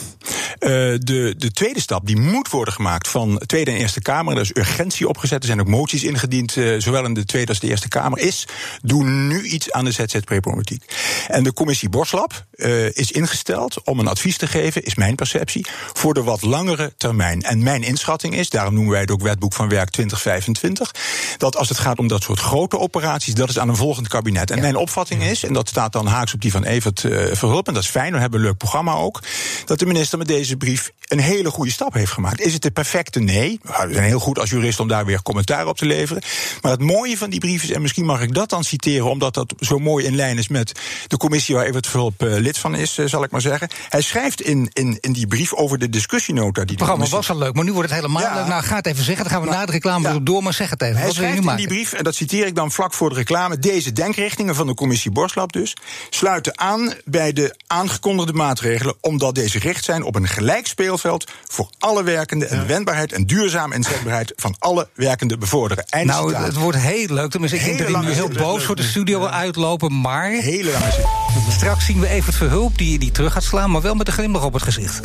Eh, 0.59 0.69
de, 0.97 1.33
de 1.37 1.51
tweede 1.51 1.81
stap, 1.81 2.05
die 2.05 2.17
moet 2.17 2.49
worden 2.49 2.73
gemaakt 2.73 3.07
van 3.07 3.41
Tweede 3.45 3.71
en 3.71 3.77
Eerste 3.77 4.01
Kamer. 4.01 4.35
Er 4.35 4.41
is 4.41 4.55
urgentie 4.55 5.07
opgezet, 5.07 5.39
er 5.39 5.45
zijn 5.45 5.59
ook 5.59 5.67
moties 5.67 6.03
ingediend, 6.03 6.57
eh, 6.57 6.75
zowel 6.77 7.05
in 7.05 7.13
de 7.13 7.25
Tweede 7.25 7.47
als 7.49 7.59
de 7.59 7.67
Eerste 7.67 7.87
Kamer. 7.87 8.19
Is, 8.19 8.47
doe 8.81 9.03
nu 9.03 9.43
iets 9.43 9.71
aan 9.71 9.85
de 9.85 9.91
ZZP-problematiek. 9.91 10.83
En 11.27 11.43
de 11.43 11.53
commissie 11.53 11.89
Borslap 11.89 12.45
eh, 12.51 12.85
is 12.95 13.11
ingesteld 13.11 13.83
om 13.83 13.99
een 13.99 14.07
advies 14.07 14.37
te 14.37 14.47
geven, 14.47 14.83
is 14.83 14.95
mijn 14.95 15.15
perceptie, 15.15 15.65
voor 15.93 16.13
de 16.13 16.23
wat 16.23 16.41
langere 16.41 16.93
termijn. 16.97 17.41
En 17.41 17.63
mijn 17.63 17.83
inschatting 17.83 18.35
is, 18.35 18.49
daarom 18.49 18.73
noemen 18.73 18.91
wij 18.91 19.01
het 19.01 19.11
ook 19.11 19.21
Wetboek 19.21 19.53
van 19.53 19.69
Werk 19.69 19.89
2025, 19.89 20.91
dat 21.37 21.55
als 21.57 21.69
het 21.69 21.77
gaat 21.77 21.99
om 21.99 22.07
dat 22.07 22.23
soort 22.23 22.39
grote 22.39 22.79
operaties, 22.79 23.33
dat 23.33 23.49
is 23.49 23.59
aan 23.59 23.69
een 23.69 23.75
volgend 23.75 24.07
kabinet. 24.07 24.51
En 24.51 24.61
mijn 24.65 24.77
opvatting 24.77 25.23
is, 25.23 25.43
en 25.43 25.53
dat 25.53 25.69
staat 25.69 25.91
dan 25.91 26.07
haaks 26.07 26.33
op 26.33 26.41
die 26.41 26.51
van 26.51 26.63
Evert 26.63 27.03
eh, 27.03 27.25
Verhulp, 27.31 27.67
en 27.67 27.73
dat 27.73 27.83
is 27.83 27.89
fijn, 27.89 28.13
we 28.13 28.19
hebben 28.19 28.39
een 28.39 28.45
leuk 28.45 28.57
programma 28.57 28.93
ook, 28.93 29.21
dat 29.65 29.79
de 29.79 29.85
minister 29.85 30.17
met 30.17 30.27
deze 30.27 30.57
brief 30.57 30.91
een 31.05 31.19
hele 31.19 31.49
goede 31.49 31.71
stap 31.71 31.93
heeft 31.93 32.11
gemaakt. 32.11 32.41
Is 32.41 32.53
het 32.53 32.61
de 32.61 32.71
perfecte? 32.71 33.19
Nee. 33.19 33.59
Nou, 33.63 33.87
We 33.87 33.93
zijn 33.93 34.05
heel 34.05 34.19
goed 34.19 34.39
als 34.39 34.49
jurist 34.49 34.79
om 34.79 34.87
daar 34.87 35.05
weer 35.05 35.21
commentaar 35.21 35.67
op 35.67 35.77
te 35.77 35.85
leveren. 35.85 36.23
Maar 36.61 36.71
het 36.71 36.81
mooie 36.81 37.17
van 37.17 37.29
die 37.29 37.39
brief 37.39 37.63
is, 37.63 37.71
en 37.71 37.81
misschien 37.81 38.05
mag 38.05 38.21
ik 38.21 38.33
dat 38.33 38.49
dan 38.49 38.63
citeren, 38.63 39.09
omdat 39.09 39.33
dat 39.33 39.53
zo 39.59 39.79
mooi 39.79 40.05
in 40.05 40.15
lijn 40.15 40.37
is 40.37 40.47
met 40.47 40.79
de 41.07 41.17
commissie 41.17 41.55
waar 41.55 41.65
Evert 41.65 41.87
Verhulp 41.87 42.23
eh, 42.23 42.35
lid 42.37 42.57
van 42.57 42.75
is, 42.75 42.97
eh, 42.97 43.05
zal 43.05 43.23
ik 43.23 43.31
maar 43.31 43.41
zeggen. 43.41 43.69
Hij 43.89 44.01
schrijft 44.01 44.41
in, 44.41 44.69
in, 44.73 44.97
in 44.99 45.13
die 45.13 45.27
brief 45.27 45.53
over 45.53 45.77
de 45.77 45.89
discussienota 45.89 46.61
die 46.61 46.65
Het 46.65 46.75
programma 46.75 47.05
was 47.05 47.29
al 47.29 47.37
leuk, 47.37 47.53
maar 47.55 47.63
nu 47.63 47.73
wordt 47.73 47.89
het 47.89 47.99
helemaal 47.99 48.21
Ja. 48.21 48.35
leuk. 48.35 48.47
Nou, 48.47 48.63
ga 48.63 48.75
het 48.75 48.85
even 48.85 49.03
zeggen. 49.03 49.23
Dan 49.23 49.33
gaan 49.33 49.41
we 49.41 49.49
na 49.49 49.65
de 49.65 49.71
reclame 49.71 50.13
ja. 50.13 50.19
door, 50.19 50.43
maar 50.43 50.53
zeg 50.53 50.69
het 50.69 50.81
even. 50.81 50.97
Hij 50.97 51.11
schrijft 51.11 51.45
in 51.45 51.55
die 51.55 51.67
brief, 51.67 51.93
en 51.93 52.03
dat 52.03 52.15
citeer 52.15 52.45
ik 52.45 52.55
dan 52.55 52.71
vlak 52.71 52.93
voor 52.93 53.09
de 53.09 53.15
reclame... 53.15 53.59
deze 53.59 53.91
denkrichtingen 53.91 54.54
van 54.55 54.67
de 54.67 54.73
commissie 54.73 55.11
Borslap 55.11 55.53
dus... 55.53 55.73
sluiten 56.09 56.59
aan 56.59 56.93
bij 57.05 57.33
de 57.33 57.55
aangekondigde 57.67 58.33
maatregelen... 58.33 58.95
omdat 59.01 59.35
deze 59.35 59.59
gericht 59.59 59.83
zijn 59.83 60.03
op 60.03 60.15
een 60.15 60.27
gelijk 60.27 60.67
speelveld... 60.67 61.31
voor 61.47 61.69
alle 61.79 62.03
werkenden 62.03 62.49
en 62.49 62.59
de 62.59 62.65
wendbaarheid 62.65 63.11
en 63.11 63.25
duurzame 63.25 63.75
inzetbaarheid... 63.75 64.33
van 64.35 64.55
alle 64.59 64.87
werkenden 64.93 65.39
bevorderen. 65.39 65.85
Nou, 66.03 66.29
citaat. 66.29 66.45
het 66.45 66.55
wordt 66.55 66.77
heel 66.77 67.07
leuk. 67.13 67.31
Tenminste, 67.31 67.57
ik 67.57 67.63
denk 67.65 67.77
Hele 67.77 67.91
dat 67.91 68.01
hij 68.01 68.11
nu 68.11 68.17
lange 68.17 68.33
heel 68.33 68.45
boos 68.45 68.63
voor 68.63 68.75
de 68.75 68.83
studio 68.83 69.19
wil 69.19 69.29
uitlopen. 69.29 70.01
Maar 70.01 70.29
Hele 70.29 70.71
lange 70.71 70.91
zin. 70.91 71.05
straks 71.51 71.85
zien 71.85 71.99
we 71.99 72.07
Evert 72.07 72.35
Verhulp 72.35 72.77
die, 72.77 72.99
die 72.99 73.11
terug 73.11 73.33
gaat 73.33 73.43
slaan... 73.43 73.71
maar 73.71 73.81
wel 73.81 73.95
met 73.95 74.07
een 74.07 74.13
glimlach 74.13 74.43
op 74.43 74.53
het 74.53 74.63
gezicht. 74.63 74.99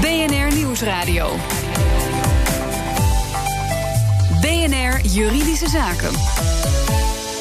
BNR 0.00 0.54
Nieuwsradio. 0.54 1.36
BNR 4.40 5.00
Juridische 5.02 5.68
Zaken. 5.68 6.69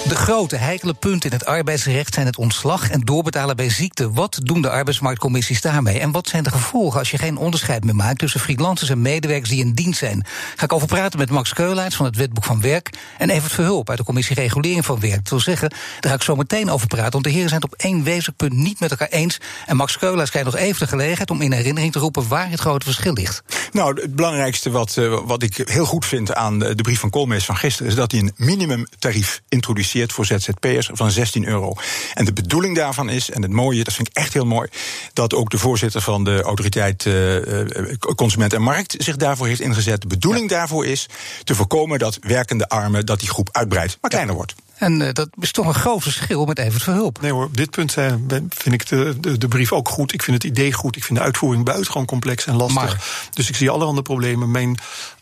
De 0.09 0.15
grote 0.15 0.55
heikele 0.55 0.93
punten 0.93 1.29
in 1.29 1.37
het 1.37 1.45
arbeidsrecht 1.45 2.13
zijn 2.13 2.25
het 2.25 2.37
ontslag 2.37 2.89
en 2.89 3.01
doorbetalen 3.01 3.55
bij 3.55 3.69
ziekte. 3.69 4.11
Wat 4.11 4.39
doen 4.43 4.61
de 4.61 4.69
arbeidsmarktcommissies 4.69 5.61
daarmee? 5.61 5.99
En 5.99 6.11
wat 6.11 6.27
zijn 6.27 6.43
de 6.43 6.49
gevolgen 6.49 6.99
als 6.99 7.11
je 7.11 7.17
geen 7.17 7.37
onderscheid 7.37 7.83
meer 7.83 7.95
maakt 7.95 8.19
tussen 8.19 8.39
freelancers 8.39 8.89
en 8.89 9.01
medewerkers 9.01 9.49
die 9.49 9.59
in 9.59 9.73
dienst 9.73 9.99
zijn? 9.99 10.25
Ga 10.55 10.63
ik 10.63 10.73
over 10.73 10.87
praten 10.87 11.19
met 11.19 11.29
Max 11.29 11.53
Keulaerts 11.53 11.95
van 11.95 12.05
het 12.05 12.15
Wetboek 12.15 12.43
van 12.43 12.61
Werk 12.61 12.89
en 13.17 13.29
Evert 13.29 13.51
Verhulp 13.51 13.89
uit 13.89 13.97
de 13.97 14.03
Commissie 14.03 14.35
Regulering 14.35 14.85
van 14.85 14.99
Werk. 14.99 15.15
Dat 15.15 15.29
wil 15.29 15.39
zeggen, 15.39 15.69
daar 15.69 16.11
ga 16.11 16.17
ik 16.17 16.23
zo 16.23 16.35
meteen 16.35 16.69
over 16.69 16.87
praten, 16.87 17.11
want 17.11 17.23
de 17.23 17.29
heren 17.29 17.49
zijn 17.49 17.61
het 17.61 17.71
op 17.73 17.79
één 17.79 18.03
wezenlijk 18.03 18.37
punt 18.37 18.53
niet 18.53 18.79
met 18.79 18.91
elkaar 18.91 19.09
eens. 19.09 19.37
En 19.65 19.75
Max 19.75 19.97
Keulaerts 19.97 20.29
krijgt 20.31 20.51
nog 20.51 20.59
even 20.59 20.79
de 20.79 20.87
gelegenheid 20.87 21.31
om 21.31 21.41
in 21.41 21.51
herinnering 21.51 21.91
te 21.91 21.99
roepen 21.99 22.27
waar 22.27 22.49
het 22.49 22.59
grote 22.59 22.85
verschil 22.85 23.13
ligt. 23.13 23.43
Nou, 23.71 24.01
het 24.01 24.15
belangrijkste 24.15 24.69
wat, 24.69 24.97
eh, 24.97 25.19
wat 25.25 25.43
ik 25.43 25.61
heel 25.63 25.85
goed 25.85 26.05
vind 26.05 26.33
aan 26.33 26.59
de, 26.59 26.75
de 26.75 26.83
brief 26.83 26.99
van 26.99 27.09
Koolmees 27.09 27.45
van 27.45 27.57
gisteren... 27.57 27.91
is 27.91 27.97
dat 27.97 28.11
hij 28.11 28.21
een 28.21 28.33
minimumtarief 28.35 29.41
introduceert 29.49 29.97
voor 30.07 30.25
ZZP'ers 30.25 30.89
van 30.93 31.11
16 31.11 31.45
euro. 31.45 31.73
En 32.13 32.25
de 32.25 32.33
bedoeling 32.33 32.75
daarvan 32.75 33.09
is, 33.09 33.29
en 33.29 33.41
het 33.41 33.51
mooie, 33.51 33.83
dat 33.83 33.93
vind 33.93 34.07
ik 34.07 34.15
echt 34.17 34.33
heel 34.33 34.45
mooi... 34.45 34.69
dat 35.13 35.33
ook 35.33 35.49
de 35.49 35.57
voorzitter 35.57 36.01
van 36.01 36.23
de 36.23 36.41
autoriteit 36.41 37.05
eh, 37.05 37.61
eh, 37.61 37.97
Consument 38.15 38.53
en 38.53 38.61
Markt 38.61 38.95
zich 38.97 39.15
daarvoor 39.15 39.47
heeft 39.47 39.59
ingezet. 39.59 40.01
De 40.01 40.07
bedoeling 40.07 40.49
daarvoor 40.49 40.85
is 40.85 41.09
te 41.43 41.55
voorkomen 41.55 41.99
dat 41.99 42.17
werkende 42.21 42.69
armen... 42.69 43.05
dat 43.05 43.19
die 43.19 43.29
groep 43.29 43.49
uitbreidt, 43.51 43.97
maar 44.01 44.09
kleiner 44.11 44.35
wordt. 44.35 44.55
En 44.79 45.07
eh, 45.07 45.13
dat 45.13 45.29
is 45.39 45.51
toch 45.51 45.67
een 45.67 45.73
groot 45.73 46.01
verschil 46.03 46.45
met 46.45 46.59
Evert 46.59 46.83
Verhulp. 46.83 47.21
Nee 47.21 47.31
hoor, 47.31 47.45
op 47.45 47.57
dit 47.57 47.69
punt 47.69 47.97
eh, 47.97 48.13
vind 48.49 48.75
ik 48.75 48.87
de, 48.87 49.17
de, 49.19 49.37
de 49.37 49.47
brief 49.47 49.71
ook 49.71 49.89
goed. 49.89 50.13
Ik 50.13 50.23
vind 50.23 50.43
het 50.43 50.51
idee 50.51 50.73
goed. 50.73 50.95
Ik 50.95 51.03
vind 51.03 51.19
de 51.19 51.25
uitvoering 51.25 51.65
buitengewoon 51.65 52.05
complex 52.05 52.45
en 52.45 52.55
lastig. 52.55 52.75
Maar- 52.75 53.29
Dus 53.33 53.49
ik 53.49 53.55
zie 53.55 53.69
allerhande 53.69 54.01
problemen. 54.01 54.51
Mijn 54.51 54.77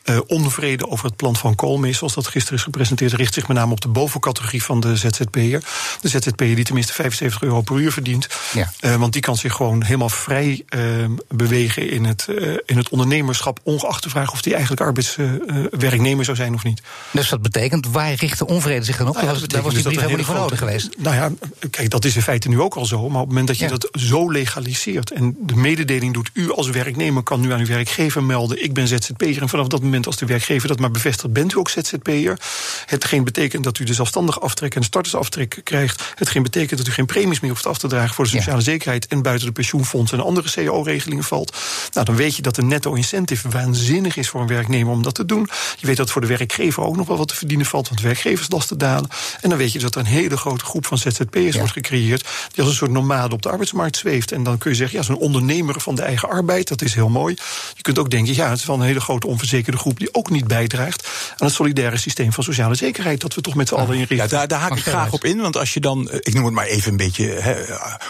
eh, 0.08 0.20
onvrede 0.28 0.90
over 0.90 1.06
het 1.06 1.16
plan 1.16 1.36
van 1.36 1.56
Koolmees, 1.56 1.98
zoals 1.98 2.14
dat 2.14 2.28
gisteren 2.28 2.58
is 2.58 2.64
gepresenteerd, 2.64 3.14
richt 3.14 3.34
zich 3.34 3.48
met 3.48 3.58
name 3.58 3.72
op 3.72 3.82
de 3.82 3.88
bovencategorie 3.88 4.64
van 4.64 4.80
de 4.80 4.96
ZZP'er. 4.96 5.64
De 6.02 6.08
ZZP'er 6.08 6.56
die 6.56 6.64
tenminste 6.64 6.94
75 6.94 7.42
euro 7.42 7.62
per 7.62 7.76
uur 7.76 7.92
verdient. 7.92 8.28
Ja. 8.54 8.72
Eh, 8.80 8.96
want 8.96 9.14
die 9.14 9.22
kan 9.22 9.38
zich 9.38 9.54
gewoon 9.54 9.84
helemaal 9.84 10.10
vrij 10.10 10.64
eh, 10.68 10.82
bewegen 11.30 11.90
in 11.90 12.06
het, 12.06 12.28
eh, 12.28 12.54
in 12.66 12.78
het 12.78 12.90
ondernemerschap, 12.90 13.60
ongeacht 13.64 14.04
de 14.04 14.10
vraag 14.10 14.32
of 14.32 14.42
die 14.42 14.54
eigenlijk 14.54 14.82
arbeidswerknemer 14.82 16.26
zou 16.26 16.38
zijn 16.38 16.54
of 16.54 16.64
niet. 16.64 16.82
Dus 17.12 17.30
dat 17.30 17.42
betekent, 17.42 17.88
waar 17.88 18.14
richt 18.14 18.38
de 18.38 18.48
onvrede 18.48 18.86
zich 18.86 18.98
dan 18.98 19.08
op? 19.08 19.14
Nou 19.14 19.26
ja, 19.26 19.32
Daar 19.32 19.40
was, 19.40 19.50
dat 19.50 19.52
daar 19.52 19.62
was 19.62 19.74
die 19.74 19.84
betekent 19.84 20.12
brief 20.12 20.24
dus 20.26 20.26
helemaal 20.26 20.50
dat 20.50 20.50
niet 20.50 20.60
voor 20.60 20.76
nodig 20.76 20.90
geweest. 20.90 20.96
Nou 20.98 21.16
ja, 21.60 21.70
kijk, 21.70 21.90
dat 21.90 22.06
is 22.06 22.16
in 22.16 22.22
feite 22.22 22.50
nu 22.50 22.60
ook 22.60 22.76
al 22.76 22.86
zo. 22.86 22.98
Maar 22.98 23.06
op 23.06 23.14
het 23.14 23.28
moment 23.28 23.48
dat 23.48 23.58
je 23.58 23.64
Ja. 23.64 23.70
dat 23.70 23.90
zo 23.92 24.32
legaliseert... 24.32 25.12
en 25.12 25.36
de 25.40 25.56
mededeling 25.56 26.14
doet, 26.14 26.30
u 26.34 26.52
als 26.52 26.70
werknemer 26.70 27.24
kan 27.24 27.40
nu 27.40 27.52
aan 27.52 27.60
uw 27.60 27.66
werkgever 27.66 28.24
melden... 28.24 28.64
ik 28.64 28.74
ben 28.74 28.88
ZZP'er 28.88 29.42
en 29.42 29.50
vanaf 29.50 29.68
dat 29.68 29.82
moment 29.82 29.97
als 30.06 30.16
de 30.18 30.25
werkgever 30.25 30.68
dat 30.68 30.80
maar 30.80 30.92
bevestigt... 30.92 31.34
bent 31.34 31.54
u 31.54 31.58
ook 31.58 31.70
ZZP'er. 31.70 32.39
Hetgeen 32.86 33.24
betekent 33.24 33.63
dat 33.63 33.80
u 33.80 33.84
de 33.84 33.94
zelfstandige 33.94 34.39
aftrek 34.39 34.74
en 34.75 34.80
de 34.80 34.86
startersaftrek 34.86 35.62
krijgt. 35.63 36.13
Hetgeen 36.16 36.44
betekent 36.44 36.80
dat 36.80 36.88
u 36.88 36.92
geen 36.92 37.06
premies 37.06 37.39
meer 37.39 37.51
hoeft 37.51 37.66
af 37.66 37.77
te 37.77 37.88
dragen... 37.88 38.16
voor 38.16 38.25
de 38.25 38.32
Ja. 38.32 38.38
sociale 38.38 38.62
zekerheid 38.62 39.08
en 39.08 39.22
buiten 39.22 39.48
de 39.48 39.54
pensioenfonds... 39.54 40.12
en 40.12 40.20
andere 40.20 40.50
cao-regelingen 40.51 41.24
valt. 41.24 41.58
Nou, 41.94 42.06
dan 42.06 42.16
weet 42.16 42.36
je 42.36 42.42
dat 42.42 42.56
de 42.56 42.62
netto-incentive 42.63 43.50
waanzinnig 43.50 44.18
is 44.18 44.30
voor 44.30 44.42
een 44.42 44.48
werknemer 44.48 44.94
om 44.94 45.04
dat 45.04 45.16
te 45.16 45.25
doen. 45.25 45.50
Je 45.77 45.88
weet 45.88 45.98
dat 45.98 46.12
voor 46.12 46.22
de 46.22 46.27
werkgever 46.27 46.84
ook 46.84 46.96
nog 46.96 47.08
wel 47.08 47.18
wat 47.18 47.27
te 47.27 47.36
verdienen 47.36 47.66
valt... 47.66 47.88
want 47.89 48.01
werkgeverslasten 48.01 48.77
dalen. 48.77 49.10
En 49.42 49.50
dan 49.50 49.58
weet 49.58 49.72
je 49.72 49.80
dat 49.80 49.96
er 49.96 50.00
een 50.01 50.06
hele 50.08 50.38
grote 50.38 50.66
groep 50.66 50.86
van 50.86 50.98
ZZP'ers 50.98 51.54
Ja. 51.54 51.58
wordt 51.58 51.74
gecreëerd... 51.74 52.27
die 52.51 52.60
als 52.63 52.70
een 52.70 52.77
soort 52.77 52.92
nomade 52.92 53.34
op 53.34 53.42
de 53.42 53.50
arbeidsmarkt 53.50 53.98
zweeft. 53.98 54.32
En 54.32 54.44
dan 54.44 54.58
kun 54.58 54.72
je 54.72 54.77
zeggen, 54.77 54.98
ja, 54.98 55.04
zo'n 55.04 55.18
ondernemer 55.18 55.82
van 55.82 55.96
de 55.96 56.01
eigen 56.01 56.30
arbeid... 56.30 56.68
dat 56.68 56.82
is 56.82 56.94
heel 56.94 57.10
mooi. 57.10 57.36
Je 57.75 57.82
kunt 57.82 58.00
ook 58.00 58.10
denken, 58.10 58.36
ja, 58.36 58.50
het 58.50 58.60
is 58.60 58.66
wel 58.66 58.75
een 58.75 58.82
hele 58.82 59.00
grote 59.00 59.27
onverzekerde 59.27 59.77
groep... 59.77 59.87
die 59.96 60.13
ook 60.13 60.29
niet 60.29 60.48
bijdraagt 60.48 61.08
aan 61.38 61.48
het 61.48 61.56
solidaire 61.56 61.98
systeem 61.98 62.34
van 62.34 62.44
sociale 62.44 62.75
zekerheid... 62.75 63.22
dat 63.22 63.34
we 63.34 63.41
toch 63.41 63.56
met 63.56 63.67
z'n 63.67 63.75
allen 63.75 63.94
inrichten. 63.94 64.17
Ja, 64.17 64.27
daar, 64.27 64.48
daar 64.48 64.60
haak 64.60 64.77
ik 64.77 64.84
graag 64.84 65.12
op 65.12 65.24
in. 65.24 65.41
Want 65.41 65.58
als 65.58 65.74
je 65.74 65.79
dan, 65.79 66.10
eh, 66.10 66.20
ik 66.22 66.34
noem 66.34 66.46
het 66.46 66.53
maar 66.53 66.65
even 66.65 66.91
een 66.91 66.98
beetje 66.98 67.25
hè, 67.25 67.56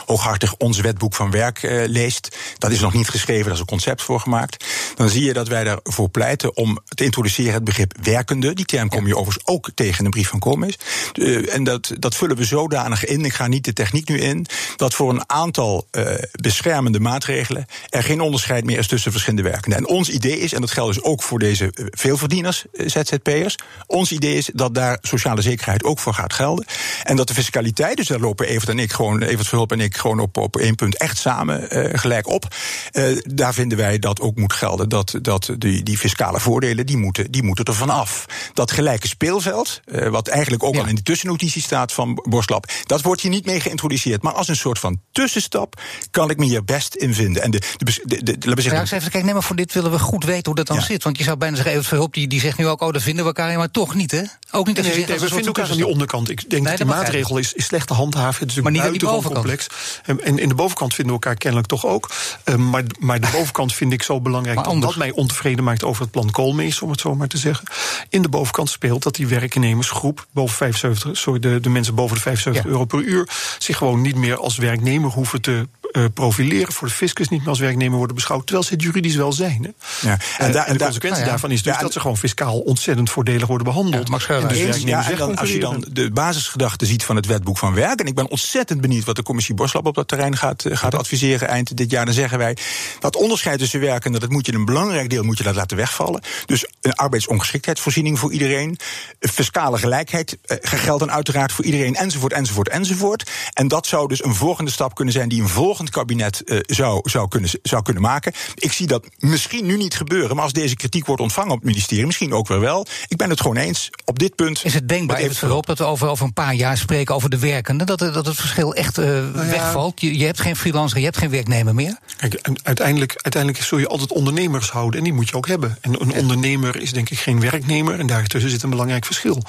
hooghartig, 0.05 0.55
ons 0.55 0.79
wetboek 0.79 1.15
van 1.15 1.31
werk 1.31 1.63
eh, 1.63 1.87
leest. 1.87 2.37
Dat 2.57 2.71
is 2.71 2.79
nog 2.79 2.93
niet 2.93 3.09
geschreven, 3.09 3.43
daar 3.43 3.53
is 3.53 3.59
een 3.59 3.65
concept 3.65 4.01
voor 4.01 4.19
gemaakt. 4.19 4.65
dan 4.95 5.09
zie 5.09 5.23
je 5.23 5.33
dat 5.33 5.47
wij 5.47 5.63
daarvoor 5.63 6.09
pleiten 6.09 6.55
om 6.55 6.79
te 6.85 7.03
introduceren 7.03 7.53
het 7.53 7.63
begrip 7.63 7.93
werkende. 8.01 8.53
Die 8.53 8.65
term 8.65 8.89
kom 8.89 9.07
je 9.07 9.17
overigens 9.17 9.47
ook 9.47 9.69
tegen 9.73 9.97
in 9.97 10.03
de 10.03 10.09
brief 10.09 10.29
van 10.29 10.39
Koolmees. 10.39 10.77
Uh, 11.13 11.53
en 11.53 11.63
dat, 11.63 11.91
dat 11.99 12.15
vullen 12.15 12.35
we 12.35 12.43
zodanig 12.43 13.05
in, 13.05 13.25
ik 13.25 13.33
ga 13.33 13.47
niet 13.47 13.65
de 13.65 13.73
techniek 13.73 14.09
nu 14.09 14.19
in, 14.19 14.45
dat 14.75 14.93
voor 14.93 15.09
een 15.09 15.29
aantal 15.29 15.87
uh, 15.91 16.13
beschermende 16.31 16.99
maatregelen 16.99 17.65
er 17.89 18.03
geen 18.03 18.21
onderscheid 18.21 18.65
meer 18.65 18.77
is 18.77 18.87
tussen 18.87 19.11
verschillende 19.11 19.49
werkenden. 19.49 19.79
En 19.79 19.87
ons 19.87 20.09
idee 20.09 20.39
is, 20.39 20.53
en 20.53 20.61
dat 20.61 20.71
geldt 20.71 20.93
dus 20.93 21.03
ook 21.03 21.23
voor 21.23 21.39
deze 21.39 21.66
veelverdieners, 21.73 22.65
ZZP'ers, 22.71 23.55
ons 23.85 24.11
idee 24.11 24.35
is 24.35 24.49
dat 24.53 24.75
daar 24.75 24.97
sociale 25.01 25.41
zekerheid 25.41 25.83
ook 25.83 25.99
voor 25.99 26.13
gaat 26.13 26.33
gelden. 26.33 26.65
En 27.03 27.15
dat 27.15 27.27
de 27.27 27.33
fiscaliteit, 27.33 27.97
dus 27.97 28.07
daar 28.07 28.19
lopen 28.19 28.47
Evert 28.47 28.69
en 28.69 28.79
ik 28.79 28.91
gewoon, 28.91 29.21
Evert 29.21 29.47
Verhulp 29.47 29.71
en 29.71 29.79
ik 29.79 29.97
gewoon 29.97 30.19
op, 30.19 30.37
op 30.37 30.57
één 30.57 30.75
punt 30.75 30.97
echt 30.97 31.17
samen 31.17 31.77
uh, 31.77 31.99
gelijk 31.99 32.27
op. 32.27 32.55
Uh, 32.91 33.17
daar 33.23 33.53
vinden 33.53 33.77
wij 33.77 33.99
dat 33.99 34.19
ook 34.19 34.37
moet 34.37 34.53
gelden. 34.53 34.89
Dat, 34.89 35.19
dat 35.21 35.53
die, 35.57 35.83
die 35.83 35.97
fiscale 35.97 36.39
voordelen, 36.39 36.85
die 36.85 36.97
moeten, 36.97 37.31
die 37.31 37.43
moeten 37.43 37.65
er 37.65 37.75
vanaf. 37.75 38.25
Dat 38.53 38.71
gelijke 38.71 39.07
speelveld, 39.07 39.81
uh, 39.85 40.07
wat 40.07 40.27
eigenlijk 40.27 40.63
ook 40.63 40.75
ja. 40.75 40.81
al 40.81 40.87
in 40.87 40.95
de 40.95 41.01
tussennotitie 41.01 41.61
staat 41.61 41.93
van 41.93 42.23
Borslap, 42.29 42.71
dat 42.85 43.01
wordt 43.01 43.21
hier 43.21 43.31
niet 43.31 43.45
mee 43.45 43.59
geïntroduceerd. 43.59 44.21
Maar 44.21 44.33
als 44.33 44.47
een 44.47 44.55
soort 44.55 44.79
van 44.79 45.01
tussenstap 45.11 45.81
kan 46.11 46.29
ik 46.29 46.37
me 46.37 46.45
hier 46.45 46.63
best 46.63 46.95
in 46.95 47.13
vinden. 47.13 47.43
En 47.43 47.51
de, 47.51 47.61
de, 47.77 47.85
de, 47.85 48.23
de, 48.23 48.37
de, 48.37 48.55
de 48.55 48.61
ja, 48.61 48.81
even 48.81 48.99
kijken, 48.99 49.25
nee, 49.25 49.33
maar 49.33 49.43
voor 49.43 49.55
dit 49.55 49.73
willen 49.73 49.91
we 49.91 49.99
goed 49.99 50.23
weten 50.23 50.45
hoe 50.45 50.55
dat 50.55 50.67
dan 50.67 50.75
ja. 50.75 50.83
zit. 50.83 51.03
Want 51.03 51.17
je 51.17 51.23
zou 51.23 51.37
bijna 51.47 51.55
zeggen, 51.55 51.71
Evert 51.71 51.87
Verhulp, 51.87 52.13
die, 52.13 52.27
die 52.27 52.39
zegt 52.39 52.57
nu 52.57 52.67
ook, 52.67 52.81
oh, 52.81 52.91
daar 52.91 53.01
vinden 53.01 53.23
we 53.23 53.29
elkaar, 53.29 53.57
maar 53.57 53.71
toch 53.71 53.95
niet, 53.95 54.11
hè? 54.11 54.21
Ook 54.51 54.67
niet 54.67 54.77
als 54.77 54.85
nee, 54.85 54.95
je 54.95 55.05
zegt, 55.05 55.09
nee, 55.09 55.19
we 55.19 55.27
vinden 55.27 55.45
elkaar 55.45 55.69
aan 55.69 55.75
die 55.75 55.87
onderkant. 55.87 56.29
Ik 56.29 56.49
denk 56.49 56.63
nee, 56.63 56.77
dat 56.77 56.87
die 56.87 56.95
maatregel 56.95 57.37
is, 57.37 57.53
is 57.53 57.65
slecht 57.65 57.87
te 57.87 57.93
handhaven. 57.93 58.47
Het 58.47 58.57
is 58.57 58.63
maar 58.63 58.71
niet 58.71 58.81
buitengewoon 58.81 59.23
complex. 59.23 59.67
En, 60.05 60.23
en 60.23 60.39
in 60.39 60.49
de 60.49 60.55
bovenkant 60.55 60.93
vinden 60.93 61.13
we 61.13 61.19
elkaar 61.19 61.39
kennelijk 61.39 61.69
toch 61.69 61.85
ook. 61.85 62.09
Uh, 62.45 62.55
maar, 62.55 62.83
maar 62.99 63.19
de 63.19 63.29
bovenkant 63.31 63.73
vind 63.73 63.93
ik 63.93 64.03
zo 64.03 64.21
belangrijk 64.21 64.63
dat 64.63 64.81
dat 64.81 64.95
mij 64.95 65.11
ontevreden 65.11 65.63
maakt 65.63 65.83
over 65.83 66.01
het 66.01 66.11
plan 66.11 66.31
Koolmees, 66.31 66.81
om 66.81 66.89
het 66.89 66.99
zo 66.99 67.15
maar 67.15 67.27
te 67.27 67.37
zeggen. 67.37 67.67
In 68.09 68.21
de 68.21 68.29
bovenkant 68.29 68.69
speelt 68.69 69.03
dat 69.03 69.15
die 69.15 69.27
werknemersgroep 69.27 70.27
boven 70.31 70.55
75, 70.55 71.17
sorry, 71.17 71.39
de, 71.39 71.59
de 71.59 71.69
mensen 71.69 71.95
boven 71.95 72.15
de 72.15 72.21
75 72.21 72.63
ja. 72.63 72.69
euro 72.69 72.85
per 72.85 72.99
uur, 72.99 73.29
zich 73.59 73.77
gewoon 73.77 74.01
niet 74.01 74.15
meer 74.15 74.37
als 74.37 74.57
werknemer 74.57 75.11
hoeven 75.11 75.41
te 75.41 75.67
uh, 75.91 76.05
profileren, 76.13 76.73
voor 76.73 76.87
de 76.87 76.93
fiscus 76.93 77.29
niet 77.29 77.39
meer 77.39 77.49
als 77.49 77.59
werknemer 77.59 77.97
worden 77.97 78.15
beschouwd, 78.15 78.45
terwijl 78.45 78.65
ze 78.65 78.73
het 78.73 78.81
juridisch 78.81 79.15
wel 79.15 79.33
zijn. 79.33 79.63
Hè? 79.63 80.09
Ja. 80.09 80.17
En, 80.37 80.45
en, 80.45 80.51
de 80.51 80.59
consequentie 80.67 81.09
nou 81.09 81.19
ja. 81.19 81.25
daarvan 81.25 81.51
is 81.51 81.63
dus 81.63 81.73
ja, 81.73 81.79
dat 81.79 81.93
ze 81.93 81.99
gewoon 81.99 82.17
fiscaal 82.17 82.59
ontzettend 82.59 83.09
voordelig 83.09 83.47
worden 83.47 83.67
behandeld. 83.67 84.07
Ja, 84.07 84.39
en 84.39 84.47
dus 84.47 84.57
eens, 84.57 84.81
ja, 84.81 85.09
en 85.09 85.17
dan, 85.17 85.37
als 85.37 85.51
je 85.51 85.59
dan 85.59 85.85
de 85.91 86.11
basisgedachte 86.11 86.85
ziet 86.85 87.03
van 87.03 87.15
het 87.15 87.25
wetboek 87.25 87.57
van 87.57 87.73
werk, 87.73 87.99
en 87.99 88.05
ik 88.05 88.15
ben 88.15 88.29
ontzettend 88.29 88.81
benieuwd 88.81 89.05
wat 89.05 89.15
de 89.15 89.23
commissie 89.23 89.55
Borslap 89.55 89.85
op 89.85 89.95
dat 89.95 90.07
terrein 90.07 90.37
gaat, 90.37 90.65
gaat 90.69 90.95
adviseren 90.95 91.47
eind 91.47 91.77
dit 91.77 91.91
jaar, 91.91 92.05
dan 92.05 92.13
zeggen 92.13 92.37
wij 92.37 92.57
dat 92.99 93.15
onderscheid 93.15 93.59
tussen 93.59 93.79
werkenden, 93.79 94.19
dat 94.19 94.29
moet 94.29 94.45
je 94.45 94.53
een 94.53 94.65
belangrijk 94.65 95.09
deel 95.09 95.23
moet 95.23 95.37
je 95.37 95.43
dat 95.43 95.55
laten 95.55 95.77
wegvallen. 95.77 96.21
Dus 96.45 96.65
een 96.81 96.95
arbeidsongeschiktheidsvoorziening 96.95 98.19
voor 98.19 98.31
iedereen, 98.31 98.79
fiscale 99.19 99.77
gelijkheid 99.77 100.37
uh, 100.45 100.57
geldt 100.61 100.99
dan 100.99 101.11
uiteraard 101.11 101.51
voor 101.51 101.65
iedereen, 101.65 101.95
enzovoort, 101.95 102.33
enzovoort, 102.33 102.69
enzovoort. 102.69 103.29
En 103.53 103.67
dat 103.67 103.87
zou 103.87 104.07
dus 104.07 104.23
een 104.23 104.35
volgende 104.35 104.71
stap 104.71 104.95
kunnen 104.95 105.13
zijn 105.13 105.29
die 105.29 105.41
een 105.41 105.49
volgend 105.77 105.95
kabinet 105.95 106.41
uh, 106.45 106.59
zou, 106.65 107.09
zou, 107.09 107.27
kunnen, 107.27 107.49
zou 107.61 107.81
kunnen 107.81 108.03
maken. 108.03 108.33
Ik 108.55 108.71
zie 108.71 108.87
dat 108.87 109.07
misschien 109.17 109.65
nu 109.65 109.77
niet 109.77 109.95
gebeuren, 109.95 110.35
maar 110.35 110.43
als 110.43 110.53
deze 110.53 110.75
kritiek 110.75 111.05
wordt 111.05 111.21
ontvangen 111.21 111.51
op 111.51 111.57
het 111.57 111.65
ministerie, 111.65 112.05
misschien 112.05 112.33
ook 112.33 112.47
weer 112.47 112.59
wel. 112.59 112.85
Ik 113.07 113.17
ben 113.17 113.29
het 113.29 113.41
gewoon 113.41 113.57
eens. 113.57 113.89
Op 114.05 114.19
dit 114.19 114.35
punt. 114.35 114.61
Is 114.63 114.73
het 114.73 114.89
denkbaar, 114.89 115.17
even 115.17 115.35
voorop, 115.35 115.65
dat 115.65 115.77
we 115.77 115.83
over, 115.83 116.07
over 116.07 116.25
een 116.25 116.33
paar 116.33 116.53
jaar 116.53 116.77
spreken 116.77 117.15
over 117.15 117.29
de 117.29 117.39
werkenden, 117.39 117.87
dat, 117.87 117.99
dat 117.99 118.25
het 118.25 118.35
verschil 118.35 118.73
echt 118.73 118.97
uh, 118.97 119.05
nou 119.05 119.33
ja, 119.33 119.45
wegvalt? 119.45 120.01
Je, 120.01 120.17
je 120.17 120.25
hebt 120.25 120.41
geen 120.41 120.55
freelancer, 120.55 120.97
je 120.97 121.03
hebt 121.03 121.17
geen 121.17 121.29
werknemer 121.29 121.75
meer? 121.75 121.97
Kijk, 122.17 122.49
uiteindelijk, 122.63 123.13
uiteindelijk 123.21 123.63
zul 123.63 123.77
je 123.77 123.87
altijd 123.87 124.11
ondernemers 124.11 124.69
houden 124.69 124.97
en 124.97 125.03
die 125.03 125.13
moet 125.13 125.29
je 125.29 125.35
ook 125.35 125.47
hebben. 125.47 125.77
En 125.81 126.01
een 126.01 126.13
ondernemer 126.13 126.81
is 126.81 126.91
denk 126.91 127.09
ik 127.09 127.19
geen 127.19 127.39
werknemer 127.39 127.99
en 127.99 128.07
daartussen 128.07 128.51
zit 128.51 128.63
een 128.63 128.69
belangrijk 128.69 129.05
verschil. 129.05 129.43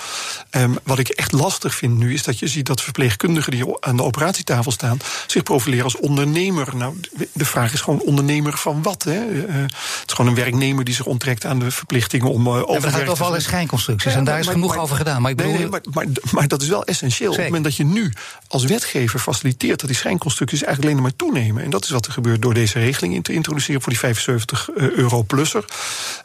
Um, 0.51 0.79
wat 0.83 0.99
ik 0.99 1.09
echt 1.09 1.33
lastig 1.33 1.75
vind 1.75 1.97
nu 1.99 2.15
is 2.15 2.23
dat 2.23 2.39
je 2.39 2.49
ziet 2.49 2.67
dat 2.67 2.83
verpleegkundigen 2.83 3.53
die 3.53 3.65
aan 3.81 3.97
de 3.97 4.03
operatietafel 4.03 4.73
staan 4.73 4.99
zich 5.27 5.43
profileren 5.43 5.85
als 5.85 5.97
ondernemer. 6.19 6.77
Nou, 6.77 6.95
de 7.33 7.45
vraag 7.45 7.73
is 7.73 7.81
gewoon 7.81 8.01
ondernemer 8.01 8.57
van 8.57 8.83
wat? 8.83 9.03
Hè? 9.03 9.27
Uh, 9.27 9.55
het 9.55 9.73
is 10.07 10.13
gewoon 10.13 10.27
een 10.27 10.37
werknemer 10.37 10.85
die 10.85 10.95
zich 10.95 11.07
onttrekt 11.07 11.45
aan 11.45 11.59
de 11.59 11.71
verplichtingen 11.71 12.31
om 12.31 12.47
uh, 12.47 12.53
over 12.53 12.75
ja, 12.75 12.81
Het 12.81 12.95
gaat 12.95 13.09
over 13.09 13.25
alle 13.25 13.41
schijnconstructies 13.41 14.13
ja, 14.13 14.19
en 14.19 14.25
daar 14.25 14.35
maar, 14.35 14.43
is 14.45 14.51
genoeg 14.51 14.75
maar, 14.75 14.83
over 14.83 14.97
gedaan. 14.97 15.23
Maar, 15.23 15.31
ik 15.31 15.37
bedoel... 15.37 15.53
nee, 15.53 15.69
nee, 15.69 16.13
maar, 16.33 16.49
dat 16.49 16.63
is 16.63 16.69
wel 16.69 16.85
essentieel. 16.85 17.33
Zeker. 17.33 17.47
Op 17.47 17.55
het 17.55 17.63
moment 17.63 17.65
dat 17.65 17.77
je 17.77 17.85
nu 17.85 18.13
als 18.49 18.65
wetgever 18.65 19.19
faciliteert 19.19 19.81
dat 19.81 19.89
die 19.89 19.99
schijnconstructies 19.99 20.63
eigenlijk 20.63 20.93
alleen 20.93 21.03
maar 21.03 21.17
toenemen. 21.17 21.63
En 21.65 21.71
dat 21.71 21.85
is 21.85 21.91
wat 21.91 22.07
er 22.07 22.13
gebeurt 22.13 22.43
door 22.43 22.55
deze 22.55 22.79
regeling 22.79 23.15
in 23.15 23.23
te 23.23 23.33
introduceren 23.33 23.81
voor 23.81 23.91
die 23.91 24.01
75 24.01 24.71
euro 24.75 25.23
plusser. 25.23 25.65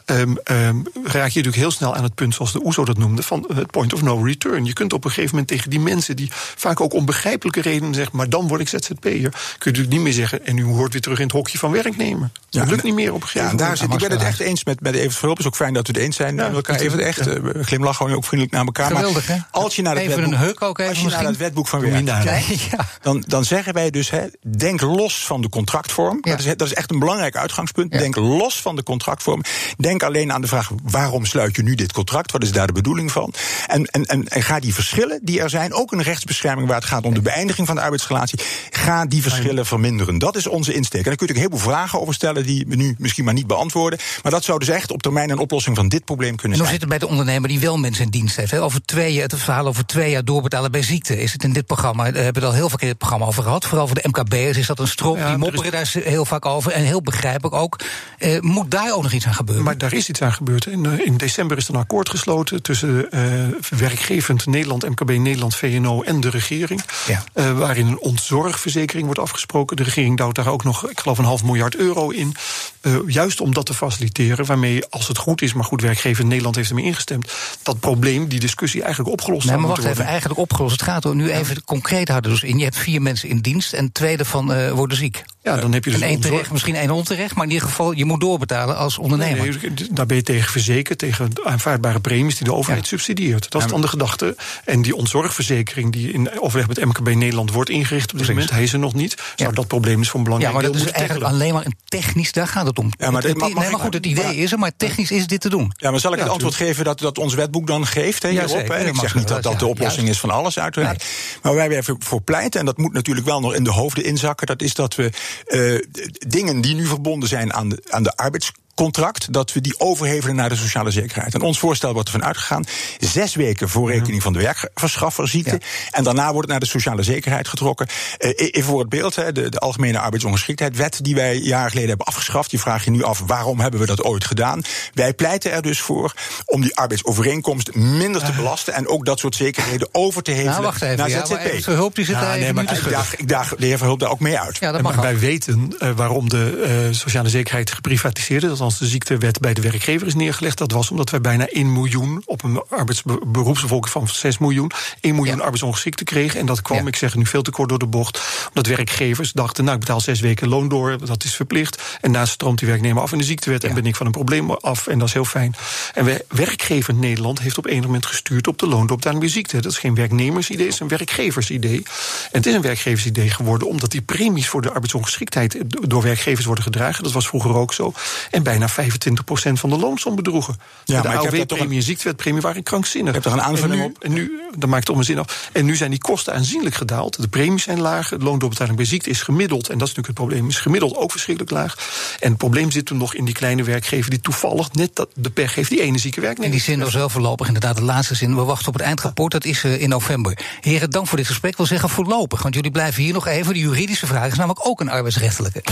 Um, 0.06 0.38
um, 0.44 0.82
raak 1.04 1.14
je 1.14 1.20
natuurlijk 1.20 1.56
heel 1.56 1.70
snel 1.70 1.94
aan 1.94 2.02
het 2.02 2.14
punt, 2.14 2.34
zoals 2.34 2.52
de 2.52 2.64
OESO 2.64 2.84
dat 2.84 2.98
noemde, 2.98 3.22
van 3.22 3.50
het 3.54 3.70
point 3.70 3.92
of 3.92 4.02
no 4.02 4.22
return. 4.22 4.64
Je 4.64 4.72
kunt 4.72 4.92
op 4.92 5.04
een 5.04 5.10
gegeven 5.10 5.30
moment 5.30 5.48
tegen 5.48 5.70
die 5.70 5.80
mensen 5.80 6.16
die 6.16 6.28
vaak 6.32 6.80
ook 6.80 6.94
om 6.94 7.04
begrijpelijke 7.04 7.60
redenen 7.60 7.94
zeggen, 7.94 8.16
maar 8.16 8.28
dan 8.28 8.48
word 8.48 8.60
ik 8.60 8.68
ZZP'er, 8.68 9.32
kun 9.58 9.72
je 9.74 9.83
natuurlijk 9.84 10.16
niet 10.16 10.28
meer 10.28 10.28
zeggen, 10.28 10.46
en 10.46 10.58
u 10.58 10.74
hoort 10.76 10.92
weer 10.92 11.02
terug 11.02 11.18
in 11.18 11.24
het 11.24 11.32
hokje 11.32 11.58
van 11.58 11.70
werknemer. 11.70 12.30
Ja, 12.50 12.60
dat 12.60 12.70
lukt 12.70 12.82
niet 12.82 12.94
meer 12.94 13.12
op 13.12 13.22
een 13.22 13.28
gegeven 13.28 13.40
ja, 13.40 13.52
moment. 13.52 13.68
Daar 13.68 13.76
zit, 13.76 13.92
ik 13.92 14.08
ben 14.08 14.18
het 14.18 14.28
echt 14.28 14.40
eens 14.40 14.64
met, 14.64 14.80
met 14.80 14.94
Evert 14.94 15.12
Verhulp. 15.12 15.36
Het 15.36 15.46
is 15.46 15.52
ook 15.52 15.56
fijn 15.56 15.74
dat 15.74 15.86
we 15.86 15.92
het 15.92 16.02
eens 16.02 16.16
zijn 16.16 16.36
ja, 16.36 16.46
met 16.46 16.54
elkaar. 16.54 16.80
Even 16.80 16.98
echt, 16.98 17.24
ja. 17.24 17.36
uh, 17.36 17.64
glimlach 17.64 17.96
gewoon 17.96 18.12
ook 18.12 18.24
vriendelijk 18.24 18.56
naar 18.56 18.64
elkaar. 18.64 18.86
Geweldig, 18.86 19.28
maar 19.28 19.36
hè? 19.36 19.42
als 19.50 19.76
je 19.76 19.82
naar 19.82 19.94
het 19.94 20.02
even 20.02 20.16
wetboek, 20.16 20.32
een 20.34 20.46
huk 20.46 20.62
ook 20.62 20.78
even 20.78 20.90
als 20.90 21.00
je 21.00 21.08
naar 21.08 21.24
het 21.24 21.36
wetboek 21.36 21.68
van 21.68 21.80
werk 21.80 22.04
kijkt, 22.04 22.60
ja. 22.70 22.86
dan, 23.02 23.24
dan 23.26 23.44
zeggen 23.44 23.74
wij 23.74 23.90
dus, 23.90 24.10
hè, 24.10 24.26
denk 24.56 24.80
los 24.80 25.26
van 25.26 25.40
de 25.40 25.48
contractvorm. 25.48 26.18
Dat, 26.20 26.38
is, 26.38 26.44
dat 26.44 26.66
is 26.66 26.74
echt 26.74 26.90
een 26.90 26.98
belangrijk 26.98 27.36
uitgangspunt. 27.36 27.90
Denk 27.90 28.16
los 28.16 28.60
van 28.60 28.76
de 28.76 28.82
contractvorm. 28.82 29.42
Denk 29.76 30.02
alleen 30.02 30.32
aan 30.32 30.40
de 30.40 30.46
vraag, 30.46 30.70
waarom 30.82 31.24
sluit 31.24 31.56
je 31.56 31.62
nu 31.62 31.74
dit 31.74 31.92
contract? 31.92 32.32
Wat 32.32 32.42
is 32.42 32.52
daar 32.52 32.66
de 32.66 32.72
bedoeling 32.72 33.12
van? 33.12 33.32
En, 33.66 33.84
en, 33.84 34.04
en, 34.06 34.28
en 34.28 34.42
ga 34.42 34.60
die 34.60 34.74
verschillen 34.74 35.20
die 35.22 35.40
er 35.40 35.50
zijn, 35.50 35.72
ook 35.72 35.92
een 35.92 36.02
rechtsbescherming 36.02 36.68
waar 36.68 36.76
het 36.76 36.88
gaat 36.88 37.04
om 37.04 37.14
de 37.14 37.22
beëindiging 37.22 37.66
van 37.66 37.76
de 37.76 37.82
arbeidsrelatie, 37.82 38.38
ga 38.70 39.06
die 39.06 39.22
verschillen 39.22 39.66
verminderen. 39.74 40.18
Dat 40.18 40.36
is 40.36 40.46
onze 40.46 40.74
insteek. 40.74 41.04
En 41.04 41.08
daar 41.08 41.16
kun 41.16 41.26
je 41.26 41.32
natuurlijk 41.32 41.52
heel 41.52 41.60
veel 41.60 41.72
vragen 41.72 42.00
over 42.00 42.14
stellen 42.14 42.46
die 42.46 42.64
we 42.68 42.76
nu 42.76 42.94
misschien 42.98 43.24
maar 43.24 43.34
niet 43.34 43.46
beantwoorden. 43.46 43.98
Maar 44.22 44.32
dat 44.32 44.44
zou 44.44 44.58
dus 44.58 44.68
echt 44.68 44.90
op 44.90 45.02
termijn 45.02 45.30
een 45.30 45.38
oplossing 45.38 45.76
van 45.76 45.88
dit 45.88 46.04
probleem 46.04 46.36
kunnen 46.36 46.58
en 46.58 46.64
zijn. 46.64 46.68
hoe 46.68 46.80
zit 46.80 46.80
het 46.80 46.88
bij 46.88 46.98
de 46.98 47.08
ondernemer 47.08 47.48
die 47.48 47.60
wel 47.60 47.78
mensen 47.78 48.04
in 48.04 48.10
dienst 48.10 48.36
heeft? 48.36 48.50
Hè? 48.50 48.62
Over 48.62 48.84
twee, 48.84 49.20
het 49.20 49.34
verhaal 49.34 49.66
over 49.66 49.86
twee 49.86 50.10
jaar 50.10 50.24
doorbetalen 50.24 50.70
bij 50.70 50.82
ziekte. 50.82 51.22
Is 51.22 51.32
het 51.32 51.44
in 51.44 51.52
dit 51.52 51.66
programma, 51.66 52.04
daar 52.04 52.22
hebben 52.22 52.42
we 52.42 52.48
het 52.48 52.48
al 52.48 52.60
heel 52.60 52.68
vaak 52.68 52.80
in 52.80 52.88
dit 52.88 52.98
programma 52.98 53.26
over 53.26 53.42
gehad. 53.42 53.64
Vooral 53.64 53.86
voor 53.86 53.96
de 54.02 54.08
MKB'ers 54.08 54.56
is 54.56 54.66
dat 54.66 54.78
een 54.78 54.88
strop. 54.88 55.16
Ja, 55.16 55.28
die 55.28 55.36
mopperen 55.36 55.80
is... 55.80 55.92
daar 55.92 56.02
heel 56.02 56.24
vaak 56.24 56.46
over. 56.46 56.72
En 56.72 56.84
heel 56.84 57.02
begrijpelijk 57.02 57.54
ook. 57.54 57.80
Eh, 58.18 58.40
moet 58.40 58.70
daar 58.70 58.94
ook 58.94 59.02
nog 59.02 59.12
iets 59.12 59.26
aan 59.26 59.34
gebeuren? 59.34 59.64
Maar 59.64 59.78
daar 59.78 59.92
is 59.92 60.08
iets 60.08 60.22
aan 60.22 60.32
gebeurd. 60.32 60.66
In, 60.66 60.84
uh, 60.84 61.06
in 61.06 61.16
december 61.16 61.56
is 61.56 61.68
er 61.68 61.74
een 61.74 61.80
akkoord 61.80 62.08
gesloten 62.08 62.62
tussen 62.62 63.08
uh, 63.10 63.78
werkgevend 63.78 64.46
Nederland, 64.46 64.88
MKB 64.88 65.10
Nederland, 65.10 65.56
VNO 65.56 66.02
en 66.02 66.20
de 66.20 66.30
regering. 66.30 66.82
Ja. 67.06 67.24
Uh, 67.34 67.58
waarin 67.58 67.86
een 67.86 67.98
ontzorgverzekering 67.98 69.04
wordt 69.04 69.20
afgesproken. 69.20 69.63
De 69.72 69.82
regering 69.82 70.16
duwt 70.16 70.34
daar 70.34 70.48
ook 70.48 70.64
nog, 70.64 70.90
ik 70.90 71.00
geloof, 71.00 71.18
een 71.18 71.24
half 71.24 71.44
miljard 71.44 71.76
euro 71.76 72.10
in. 72.10 72.34
Uh, 72.82 72.96
juist 73.06 73.40
om 73.40 73.54
dat 73.54 73.66
te 73.66 73.74
faciliteren, 73.74 74.46
waarmee, 74.46 74.86
als 74.86 75.08
het 75.08 75.18
goed 75.18 75.42
is, 75.42 75.52
maar 75.52 75.64
goed, 75.64 75.80
werkgever 75.80 76.24
Nederland 76.24 76.56
heeft 76.56 76.68
ermee 76.68 76.84
ingestemd, 76.84 77.32
dat 77.62 77.80
probleem, 77.80 78.28
die 78.28 78.40
discussie 78.40 78.82
eigenlijk 78.82 79.12
opgelost 79.12 79.46
nee, 79.46 79.56
maar 79.56 79.68
wacht 79.68 79.84
even, 79.84 80.04
eigenlijk 80.04 80.40
opgelost. 80.40 80.72
Het 80.72 80.82
gaat 80.82 81.04
er 81.04 81.14
nu 81.14 81.30
even 81.30 81.64
concreet 81.64 82.08
houden 82.08 82.30
dus 82.30 82.42
in. 82.42 82.58
Je 82.58 82.64
hebt 82.64 82.76
vier 82.76 83.02
mensen 83.02 83.28
in 83.28 83.38
dienst 83.38 83.72
en 83.72 83.92
twee 83.92 84.16
daarvan 84.16 84.52
uh, 84.52 84.70
worden 84.70 84.96
ziek. 84.96 85.24
Ja, 85.42 85.56
dan 85.56 85.72
heb 85.72 85.84
je 85.84 85.90
dus 85.90 86.00
en 86.00 86.08
één 86.08 86.20
terecht, 86.20 86.50
misschien 86.50 86.74
één 86.74 86.90
onterecht, 86.90 87.34
maar 87.34 87.44
in 87.44 87.50
ieder 87.50 87.68
geval, 87.68 87.92
je 87.92 88.04
moet 88.04 88.20
doorbetalen 88.20 88.76
als 88.76 88.98
ondernemer. 88.98 89.46
Nee, 89.46 89.70
nee, 89.70 89.88
daar 89.90 90.06
ben 90.06 90.16
je 90.16 90.22
tegen 90.22 90.50
verzekerd, 90.50 90.98
tegen 90.98 91.30
aanvaardbare 91.44 92.00
premies 92.00 92.36
die 92.36 92.46
de 92.46 92.54
overheid 92.54 92.82
ja. 92.82 92.88
subsidieert. 92.88 93.50
Dat 93.50 93.62
is 93.62 93.68
dan 93.68 93.80
de 93.80 93.88
gedachte. 93.88 94.36
En 94.64 94.82
die 94.82 94.96
ontzorgverzekering 94.96 95.92
die 95.92 96.12
in 96.12 96.40
overleg 96.40 96.68
met 96.68 96.84
MKB 96.84 97.14
Nederland 97.14 97.52
wordt 97.52 97.70
ingericht 97.70 98.12
op 98.12 98.18
dit 98.18 98.28
moment, 98.28 98.50
hij 98.50 98.62
is 98.62 98.72
er 98.72 98.78
nog 98.78 98.94
niet. 98.94 99.16
Zou 99.36 99.53
dat 99.54 99.66
probleem 99.66 100.00
is 100.00 100.12
een 100.12 100.22
belangrijk 100.22 100.54
Ja, 100.54 100.60
maar 100.60 100.72
dat 100.72 100.80
is 100.80 100.90
eigenlijk 100.90 101.26
alleen 101.26 101.54
maar 101.54 101.66
een 101.66 101.76
technisch, 101.84 102.32
daar 102.32 102.48
gaat 102.48 102.66
het 102.66 102.78
om. 102.78 102.90
Ja, 102.98 103.10
maar, 103.10 103.22
het, 103.22 103.36
nee, 103.36 103.54
maar 103.54 103.64
goed, 103.64 103.94
het 103.94 104.06
idee 104.06 104.24
maar, 104.24 104.34
is 104.34 104.52
er, 104.52 104.58
maar 104.58 104.72
technisch 104.76 105.10
is 105.10 105.26
dit 105.26 105.40
te 105.40 105.48
doen. 105.48 105.72
Ja, 105.76 105.90
maar 105.90 106.00
zal 106.00 106.12
ik 106.12 106.18
het 106.18 106.28
antwoord 106.28 106.54
geven 106.54 106.84
dat, 106.84 106.98
dat 106.98 107.18
ons 107.18 107.34
wetboek 107.34 107.66
dan 107.66 107.86
geeft 107.86 108.22
hè, 108.22 108.28
hierop? 108.28 108.66
Ja, 108.66 108.74
ik 108.74 108.96
zeg 108.96 109.14
niet 109.14 109.28
dat 109.28 109.42
dat 109.42 109.58
de 109.58 109.66
oplossing 109.66 110.08
is 110.08 110.20
van 110.20 110.30
alles, 110.30 110.58
uiteraard. 110.58 111.04
Maar 111.42 111.54
waar 111.54 111.68
wij 111.68 111.82
voor 111.98 112.22
pleiten, 112.22 112.60
en 112.60 112.66
dat 112.66 112.76
moet 112.76 112.92
natuurlijk 112.92 113.26
wel 113.26 113.40
nog 113.40 113.54
in 113.54 113.64
de 113.64 113.70
hoofden 113.70 114.04
inzakken, 114.04 114.46
dat 114.46 114.62
is 114.62 114.74
dat 114.74 114.94
we 114.94 115.10
uh, 115.48 115.80
dingen 116.28 116.60
die 116.60 116.74
nu 116.74 116.86
verbonden 116.86 117.28
zijn 117.28 117.52
aan 117.52 117.68
de, 117.68 117.82
aan 117.90 118.02
de 118.02 118.16
arbeids 118.16 118.52
contract, 118.74 119.32
dat 119.32 119.52
we 119.52 119.60
die 119.60 119.80
overhevelen 119.80 120.36
naar 120.36 120.48
de 120.48 120.56
sociale 120.56 120.90
zekerheid. 120.90 121.34
En 121.34 121.40
ons 121.40 121.58
voorstel 121.58 121.92
wordt 121.92 122.08
ervan 122.08 122.24
uitgegaan, 122.24 122.64
zes 122.98 123.34
weken 123.34 123.68
voor 123.68 123.90
rekening 123.90 124.22
van 124.22 124.32
de 124.32 124.38
werkverschaffer 124.38 125.28
ziekte, 125.28 125.50
ja. 125.60 125.90
en 125.90 126.04
daarna 126.04 126.24
wordt 126.24 126.40
het 126.40 126.50
naar 126.50 126.60
de 126.60 126.66
sociale 126.66 127.02
zekerheid 127.02 127.48
getrokken. 127.48 127.86
Uh, 128.18 128.30
even 128.36 128.64
voor 128.64 128.80
het 128.80 128.88
beeld, 128.88 129.16
hè, 129.16 129.32
de, 129.32 129.48
de 129.48 129.58
Algemene 129.58 129.98
Arbeidsongeschiktheidwet, 129.98 131.04
die 131.04 131.14
wij 131.14 131.36
jaren 131.36 131.68
geleden 131.68 131.88
hebben 131.88 132.06
afgeschaft, 132.06 132.50
je 132.50 132.58
vraagt 132.58 132.84
je 132.84 132.90
nu 132.90 133.02
af, 133.02 133.22
waarom 133.26 133.60
hebben 133.60 133.80
we 133.80 133.86
dat 133.86 134.02
ooit 134.02 134.24
gedaan? 134.24 134.62
Wij 134.94 135.14
pleiten 135.14 135.52
er 135.52 135.62
dus 135.62 135.80
voor 135.80 136.14
om 136.44 136.60
die 136.60 136.76
arbeidsovereenkomst 136.76 137.74
minder 137.74 138.24
te 138.24 138.32
belasten 138.32 138.74
en 138.74 138.88
ook 138.88 139.04
dat 139.04 139.18
soort 139.18 139.34
zekerheden 139.34 139.88
over 139.92 140.22
te 140.22 140.30
hevelen 140.30 140.52
nou, 140.52 140.62
wacht 140.62 140.82
even, 140.82 140.96
naar 140.96 141.08
ja, 141.08 141.26
ZZP. 141.26 141.62
Verhulp 141.62 141.94
die 141.94 142.04
zit 142.04 142.14
ja, 142.14 142.34
nee, 142.34 142.52
maar 142.52 142.72
ik 142.72 142.90
daag, 142.90 143.16
ik 143.16 143.28
daag 143.28 143.54
de 143.54 143.66
heer 143.66 143.78
Verhulp 143.78 144.00
daar 144.00 144.10
ook 144.10 144.20
mee 144.20 144.38
uit. 144.38 144.56
Ja, 144.58 144.72
dat 144.72 144.82
mag 144.82 144.96
wij 144.96 145.18
weten 145.18 145.74
uh, 145.78 145.90
waarom 145.96 146.28
de 146.28 146.86
uh, 146.88 146.94
sociale 146.94 147.28
zekerheid 147.28 147.72
geprivatiseerd 147.72 148.42
is, 148.42 148.50
de 148.72 148.86
ziektewet 148.86 149.40
bij 149.40 149.54
de 149.54 149.60
werkgever 149.60 150.06
is 150.06 150.14
neergelegd. 150.14 150.58
Dat 150.58 150.72
was 150.72 150.90
omdat 150.90 151.10
wij 151.10 151.20
bijna 151.20 151.46
1 151.46 151.72
miljoen 151.72 152.22
op 152.24 152.42
een 152.42 152.62
arbeidsberoepsbevolking 152.68 153.92
van 153.92 154.08
6 154.08 154.38
miljoen, 154.38 154.70
1 155.00 155.14
miljoen 155.14 155.36
ja. 155.36 155.42
arbeidsongeschikten 155.42 156.06
kregen. 156.06 156.40
En 156.40 156.46
dat 156.46 156.62
kwam, 156.62 156.86
ik 156.86 156.96
zeg 156.96 157.14
nu 157.14 157.26
veel 157.26 157.42
te 157.42 157.50
kort 157.50 157.68
door 157.68 157.78
de 157.78 157.86
bocht, 157.86 158.20
omdat 158.48 158.66
werkgevers 158.66 159.32
dachten, 159.32 159.64
nou 159.64 159.76
ik 159.76 159.82
betaal 159.84 160.00
zes 160.00 160.20
weken 160.20 160.48
loon 160.48 160.68
door, 160.68 161.06
dat 161.06 161.24
is 161.24 161.34
verplicht. 161.34 161.82
En 162.00 162.12
daarna 162.12 162.26
stroomt 162.26 162.58
die 162.58 162.68
werknemer 162.68 163.02
af 163.02 163.12
in 163.12 163.18
de 163.18 163.24
ziektewet 163.24 163.64
en 163.64 163.74
ben 163.74 163.86
ik 163.86 163.96
van 163.96 164.06
een 164.06 164.12
probleem 164.12 164.50
af. 164.50 164.86
En 164.86 164.98
dat 164.98 165.08
is 165.08 165.14
heel 165.14 165.24
fijn. 165.24 165.54
En 165.94 166.04
we, 166.04 166.24
werkgever 166.28 166.94
Nederland 166.94 167.40
heeft 167.40 167.58
op 167.58 167.66
een 167.66 167.80
moment 167.80 168.06
gestuurd 168.06 168.46
op 168.46 168.58
de 168.58 168.66
loondoorbetaling 168.66 169.20
bij 169.20 169.30
ziekte. 169.30 169.60
Dat 169.60 169.72
is 169.72 169.78
geen 169.78 169.94
werknemersidee, 169.94 170.64
het 170.64 170.74
is 170.74 170.80
een 170.80 170.88
werkgeversidee. 170.88 171.76
En 171.76 172.38
het 172.38 172.46
is 172.46 172.54
een 172.54 172.62
werkgeversidee 172.62 173.30
geworden 173.30 173.68
omdat 173.68 173.90
die 173.90 174.02
premies 174.02 174.48
voor 174.48 174.62
de 174.62 174.72
arbeidsongeschiktheid 174.72 175.56
door 175.66 176.02
werkgevers 176.02 176.46
worden 176.46 176.64
gedragen. 176.64 177.04
Dat 177.04 177.12
was 177.12 177.26
vroeger 177.26 177.54
ook 177.54 177.72
zo. 177.72 177.92
En 178.30 178.42
bijna 178.58 178.90
25% 178.90 179.52
van 179.52 179.70
de 179.70 179.76
loonsom 179.76 180.14
bedroegen. 180.16 180.56
Ja, 180.84 181.00
de 181.00 181.08
AOW-premie 181.08 181.78
en 181.78 181.84
ziektewetpremie 181.84 182.40
waren 182.40 182.62
krankzinnig. 182.62 183.14
Je 183.14 183.20
hebt 183.20 183.32
er 183.32 183.40
een 183.40 183.46
aanvulling 183.46 183.80
en 183.80 183.86
nu, 183.86 183.92
op? 183.94 184.02
En 184.02 184.12
nu, 184.12 184.40
dan 184.56 184.68
maakt 184.68 184.86
het 184.86 184.92
om 184.92 184.98
een 184.98 185.04
zin 185.04 185.18
af. 185.18 185.50
En 185.52 185.64
nu 185.64 185.76
zijn 185.76 185.90
die 185.90 185.98
kosten 185.98 186.34
aanzienlijk 186.34 186.74
gedaald. 186.74 187.20
De 187.20 187.28
premies 187.28 187.62
zijn 187.62 187.80
lager. 187.80 188.18
De 188.18 188.24
loondoorbetaling 188.24 188.76
bij 188.76 188.86
ziekte 188.86 189.10
is 189.10 189.22
gemiddeld. 189.22 189.68
En 189.68 189.78
dat 189.78 189.88
is 189.88 189.94
natuurlijk 189.94 190.06
het 190.06 190.28
probleem. 190.28 190.48
Is 190.48 190.58
gemiddeld 190.58 190.96
ook 190.96 191.10
verschrikkelijk 191.10 191.52
laag. 191.52 191.74
En 192.20 192.28
het 192.28 192.38
probleem 192.38 192.70
zit 192.70 192.88
er 192.88 192.96
nog 192.96 193.14
in 193.14 193.24
die 193.24 193.34
kleine 193.34 193.62
werkgever 193.62 194.10
die 194.10 194.20
toevallig 194.20 194.72
net 194.72 194.96
dat 194.96 195.08
de 195.14 195.30
pech 195.30 195.54
heeft 195.54 195.70
die 195.70 195.80
ene 195.80 195.98
zieke 195.98 196.20
werknemer. 196.20 196.52
In 196.52 196.56
die 196.56 196.66
zin 196.66 196.80
was 196.80 196.94
wel 196.94 197.08
voorlopig 197.08 197.46
inderdaad 197.46 197.76
de 197.76 197.82
laatste 197.82 198.14
zin. 198.14 198.36
We 198.36 198.42
wachten 198.42 198.68
op 198.68 198.74
het 198.74 198.82
eindrapport. 198.82 199.32
Dat 199.32 199.44
is 199.44 199.64
uh, 199.64 199.80
in 199.80 199.88
november. 199.88 200.38
Heren, 200.60 200.90
dank 200.90 201.06
voor 201.06 201.16
dit 201.16 201.26
gesprek. 201.26 201.50
Ik 201.50 201.56
wil 201.56 201.66
zeggen 201.66 201.88
voorlopig. 201.88 202.42
Want 202.42 202.54
jullie 202.54 202.70
blijven 202.70 203.02
hier 203.02 203.12
nog 203.12 203.26
even. 203.26 203.52
De 203.52 203.60
juridische 203.60 204.06
vraag 204.06 204.30
is 204.30 204.36
namelijk 204.36 204.66
ook 204.66 204.80
een 204.80 204.90
arbeidsrechtelijke. 204.90 205.62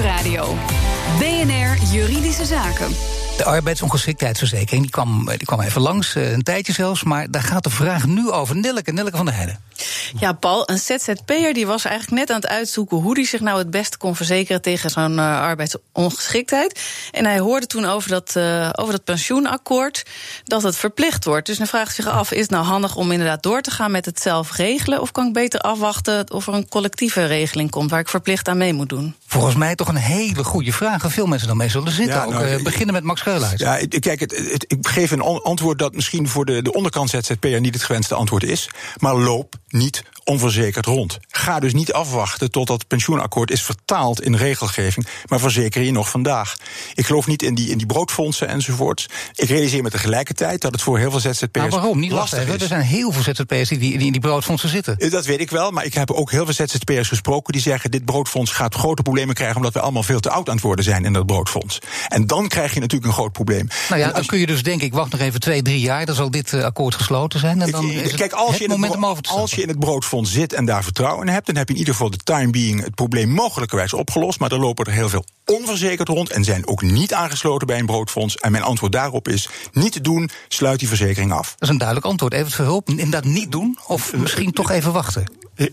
Nieuwsradio. 0.00 0.56
BNR 1.18 1.76
Juridische 1.92 2.46
Zaken. 2.46 3.19
De 3.40 3.46
arbeidsongeschiktheidsverzekering 3.46 4.82
die 4.82 4.90
kwam, 4.90 5.26
die 5.26 5.46
kwam 5.46 5.60
even 5.60 5.80
langs, 5.80 6.14
een 6.14 6.42
tijdje 6.42 6.72
zelfs. 6.72 7.02
Maar 7.02 7.30
daar 7.30 7.42
gaat 7.42 7.64
de 7.64 7.70
vraag 7.70 8.06
nu 8.06 8.30
over. 8.30 8.56
Nelleke, 8.56 8.92
Nelleke 8.92 9.16
van 9.16 9.26
der 9.26 9.34
Heijden. 9.34 9.58
Ja, 10.18 10.32
Paul, 10.32 10.70
een 10.70 10.78
ZZP'er 10.78 11.54
die 11.54 11.66
was 11.66 11.84
eigenlijk 11.84 12.18
net 12.18 12.30
aan 12.30 12.40
het 12.40 12.50
uitzoeken 12.50 12.96
hoe 12.96 13.14
hij 13.14 13.24
zich 13.24 13.40
nou 13.40 13.58
het 13.58 13.70
beste 13.70 13.98
kon 13.98 14.16
verzekeren 14.16 14.62
tegen 14.62 14.90
zo'n 14.90 15.12
uh, 15.12 15.40
arbeidsongeschiktheid. 15.40 16.80
En 17.10 17.24
hij 17.24 17.38
hoorde 17.38 17.66
toen 17.66 17.84
over 17.84 18.10
dat, 18.10 18.34
uh, 18.36 18.68
over 18.72 18.92
dat 18.92 19.04
pensioenakkoord 19.04 20.02
dat 20.44 20.62
het 20.62 20.76
verplicht 20.76 21.24
wordt. 21.24 21.46
Dus 21.46 21.58
dan 21.58 21.66
vraagt 21.66 21.94
zich 21.94 22.08
af: 22.08 22.32
is 22.32 22.40
het 22.40 22.50
nou 22.50 22.64
handig 22.64 22.96
om 22.96 23.12
inderdaad 23.12 23.42
door 23.42 23.60
te 23.60 23.70
gaan 23.70 23.90
met 23.90 24.04
het 24.04 24.20
zelf 24.20 24.56
regelen? 24.56 25.00
Of 25.00 25.12
kan 25.12 25.26
ik 25.26 25.32
beter 25.32 25.60
afwachten 25.60 26.32
of 26.32 26.46
er 26.46 26.54
een 26.54 26.68
collectieve 26.68 27.24
regeling 27.24 27.70
komt 27.70 27.90
waar 27.90 28.00
ik 28.00 28.08
verplicht 28.08 28.48
aan 28.48 28.58
mee 28.58 28.72
moet 28.72 28.88
doen? 28.88 29.14
Volgens 29.26 29.54
mij 29.54 29.74
toch 29.74 29.88
een 29.88 29.96
hele 29.96 30.44
goede 30.44 30.72
vraag. 30.72 31.02
Waar 31.02 31.10
veel 31.10 31.26
mensen 31.26 31.48
dan 31.48 31.56
mee 31.56 31.68
zullen 31.68 31.92
zitten. 31.92 32.14
Ja, 32.16 32.26
nou, 32.26 32.44
ook, 32.44 32.58
uh, 32.58 32.64
beginnen 32.64 32.94
met 32.94 33.04
Max 33.04 33.22
Ja, 33.56 33.80
kijk, 33.98 34.20
het, 34.20 34.36
het, 34.36 34.64
ik 34.68 34.88
geef 34.88 35.10
een 35.10 35.20
antwoord 35.20 35.78
dat 35.78 35.94
misschien 35.94 36.28
voor 36.28 36.44
de, 36.44 36.62
de 36.62 36.72
onderkant 36.72 37.10
ZZP'er 37.10 37.60
niet 37.60 37.74
het 37.74 37.84
gewenste 37.84 38.14
antwoord 38.14 38.42
is. 38.42 38.68
Maar 38.98 39.16
loop 39.16 39.54
niet 39.68 40.02
onverzekerd 40.30 40.86
rond. 40.86 41.18
Ga 41.28 41.60
dus 41.60 41.72
niet 41.72 41.92
afwachten 41.92 42.50
totdat 42.50 42.78
het 42.78 42.88
pensioenakkoord 42.88 43.50
is 43.50 43.62
vertaald 43.62 44.22
in 44.22 44.36
regelgeving, 44.36 45.06
maar 45.28 45.40
verzeker 45.40 45.82
je 45.82 45.92
nog 45.92 46.10
vandaag. 46.10 46.56
Ik 46.94 47.06
geloof 47.06 47.26
niet 47.26 47.42
in 47.42 47.54
die, 47.54 47.70
in 47.70 47.78
die 47.78 47.86
broodfondsen 47.86 48.48
enzovoorts. 48.48 49.08
Ik 49.34 49.48
realiseer 49.48 49.82
me 49.82 49.90
tegelijkertijd 49.90 50.60
dat 50.60 50.72
het 50.72 50.82
voor 50.82 50.98
heel 50.98 51.10
veel 51.10 51.20
ZZP'ers 51.20 51.50
nou, 51.52 51.70
waarom? 51.70 51.98
Niet 51.98 52.12
lastig 52.12 52.46
is. 52.46 52.62
Er 52.62 52.68
zijn 52.68 52.80
heel 52.80 53.12
veel 53.12 53.22
ZZP'ers 53.22 53.68
die, 53.68 53.78
die 53.78 53.98
in 53.98 54.12
die 54.12 54.20
broodfondsen 54.20 54.68
zitten. 54.68 55.10
Dat 55.10 55.26
weet 55.26 55.40
ik 55.40 55.50
wel, 55.50 55.70
maar 55.70 55.84
ik 55.84 55.94
heb 55.94 56.10
ook 56.10 56.30
heel 56.30 56.44
veel 56.44 56.66
ZZP'ers 56.66 57.08
gesproken 57.08 57.52
die 57.52 57.62
zeggen: 57.62 57.90
dit 57.90 58.04
broodfonds 58.04 58.50
gaat 58.50 58.74
grote 58.74 59.02
problemen 59.02 59.34
krijgen 59.34 59.56
omdat 59.56 59.72
we 59.72 59.80
allemaal 59.80 60.02
veel 60.02 60.20
te 60.20 60.30
oud 60.30 60.48
aan 60.48 60.54
het 60.54 60.64
worden 60.64 60.84
zijn 60.84 61.04
in 61.04 61.12
dat 61.12 61.26
broodfonds. 61.26 61.78
En 62.08 62.26
dan 62.26 62.48
krijg 62.48 62.74
je 62.74 62.80
natuurlijk 62.80 63.10
een 63.10 63.16
groot 63.16 63.32
probleem. 63.32 63.68
Nou 63.88 64.00
ja, 64.00 64.12
dan 64.12 64.26
kun 64.26 64.38
je 64.38 64.46
dus 64.46 64.62
denk 64.62 64.82
ik, 64.82 64.92
wacht 64.92 65.12
nog 65.12 65.20
even 65.20 65.40
twee, 65.40 65.62
drie 65.62 65.80
jaar, 65.80 66.06
dan 66.06 66.14
zal 66.14 66.30
dit 66.30 66.52
uh, 66.52 66.64
akkoord 66.64 66.94
gesloten 66.94 67.40
zijn. 67.40 67.62
En 67.62 67.70
dan 67.70 67.90
is 67.90 68.14
kijk, 68.14 68.32
als 68.32 68.50
het 68.50 68.58
je 68.58 68.68
moment 68.68 68.92
het, 68.92 69.02
om 69.02 69.06
over 69.06 69.22
te 69.22 69.30
als 69.30 69.54
je 69.54 69.62
in 69.62 69.68
het 69.68 69.78
broodfonds 69.78 70.19
zit 70.26 70.52
en 70.52 70.64
daar 70.64 70.84
vertrouwen 70.84 71.26
in 71.26 71.32
hebt, 71.32 71.46
dan 71.46 71.56
heb 71.56 71.68
je 71.68 71.74
in 71.74 71.78
ieder 71.78 71.94
geval 71.94 72.10
de 72.10 72.16
time 72.16 72.50
being 72.50 72.84
het 72.84 72.94
probleem 72.94 73.28
mogelijkerwijs 73.28 73.92
opgelost. 73.92 74.40
Maar 74.40 74.52
er 74.52 74.58
lopen 74.58 74.86
er 74.86 74.92
heel 74.92 75.08
veel 75.08 75.24
onverzekerd 75.44 76.08
rond 76.08 76.30
en 76.30 76.44
zijn 76.44 76.66
ook 76.66 76.82
niet 76.82 77.14
aangesloten 77.14 77.66
bij 77.66 77.78
een 77.78 77.86
broodfonds. 77.86 78.36
En 78.36 78.52
mijn 78.52 78.64
antwoord 78.64 78.92
daarop 78.92 79.28
is: 79.28 79.48
niet 79.72 79.92
te 79.92 80.00
doen, 80.00 80.30
sluit 80.48 80.78
die 80.78 80.88
verzekering 80.88 81.32
af. 81.32 81.50
Dat 81.50 81.62
is 81.62 81.68
een 81.68 81.78
duidelijk 81.78 82.06
antwoord. 82.06 82.32
Even 82.32 82.50
verhulp, 82.50 82.88
inderdaad 82.88 83.24
niet 83.24 83.52
doen, 83.52 83.78
of 83.86 84.12
misschien 84.16 84.52
toch 84.52 84.70
even 84.70 84.92
wachten. 84.92 85.24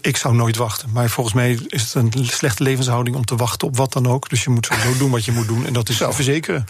Ik 0.01 0.17
zou 0.17 0.36
nooit 0.36 0.55
wachten. 0.55 0.89
Maar 0.93 1.10
volgens 1.10 1.36
mij 1.36 1.60
is 1.67 1.93
het 1.93 2.15
een 2.15 2.25
slechte 2.25 2.63
levenshouding 2.63 3.15
om 3.15 3.25
te 3.25 3.36
wachten 3.36 3.67
op 3.67 3.77
wat 3.77 3.93
dan 3.93 4.07
ook. 4.07 4.29
Dus 4.29 4.43
je 4.43 4.49
moet 4.49 4.65
sowieso 4.65 4.97
doen 4.97 5.12
wat 5.12 5.25
je 5.25 5.31
moet 5.31 5.47
doen. 5.47 5.65
En 5.65 5.73
dat 5.73 5.89
is 5.89 5.97
Zo. 5.97 6.12
verzekeren. 6.12 6.67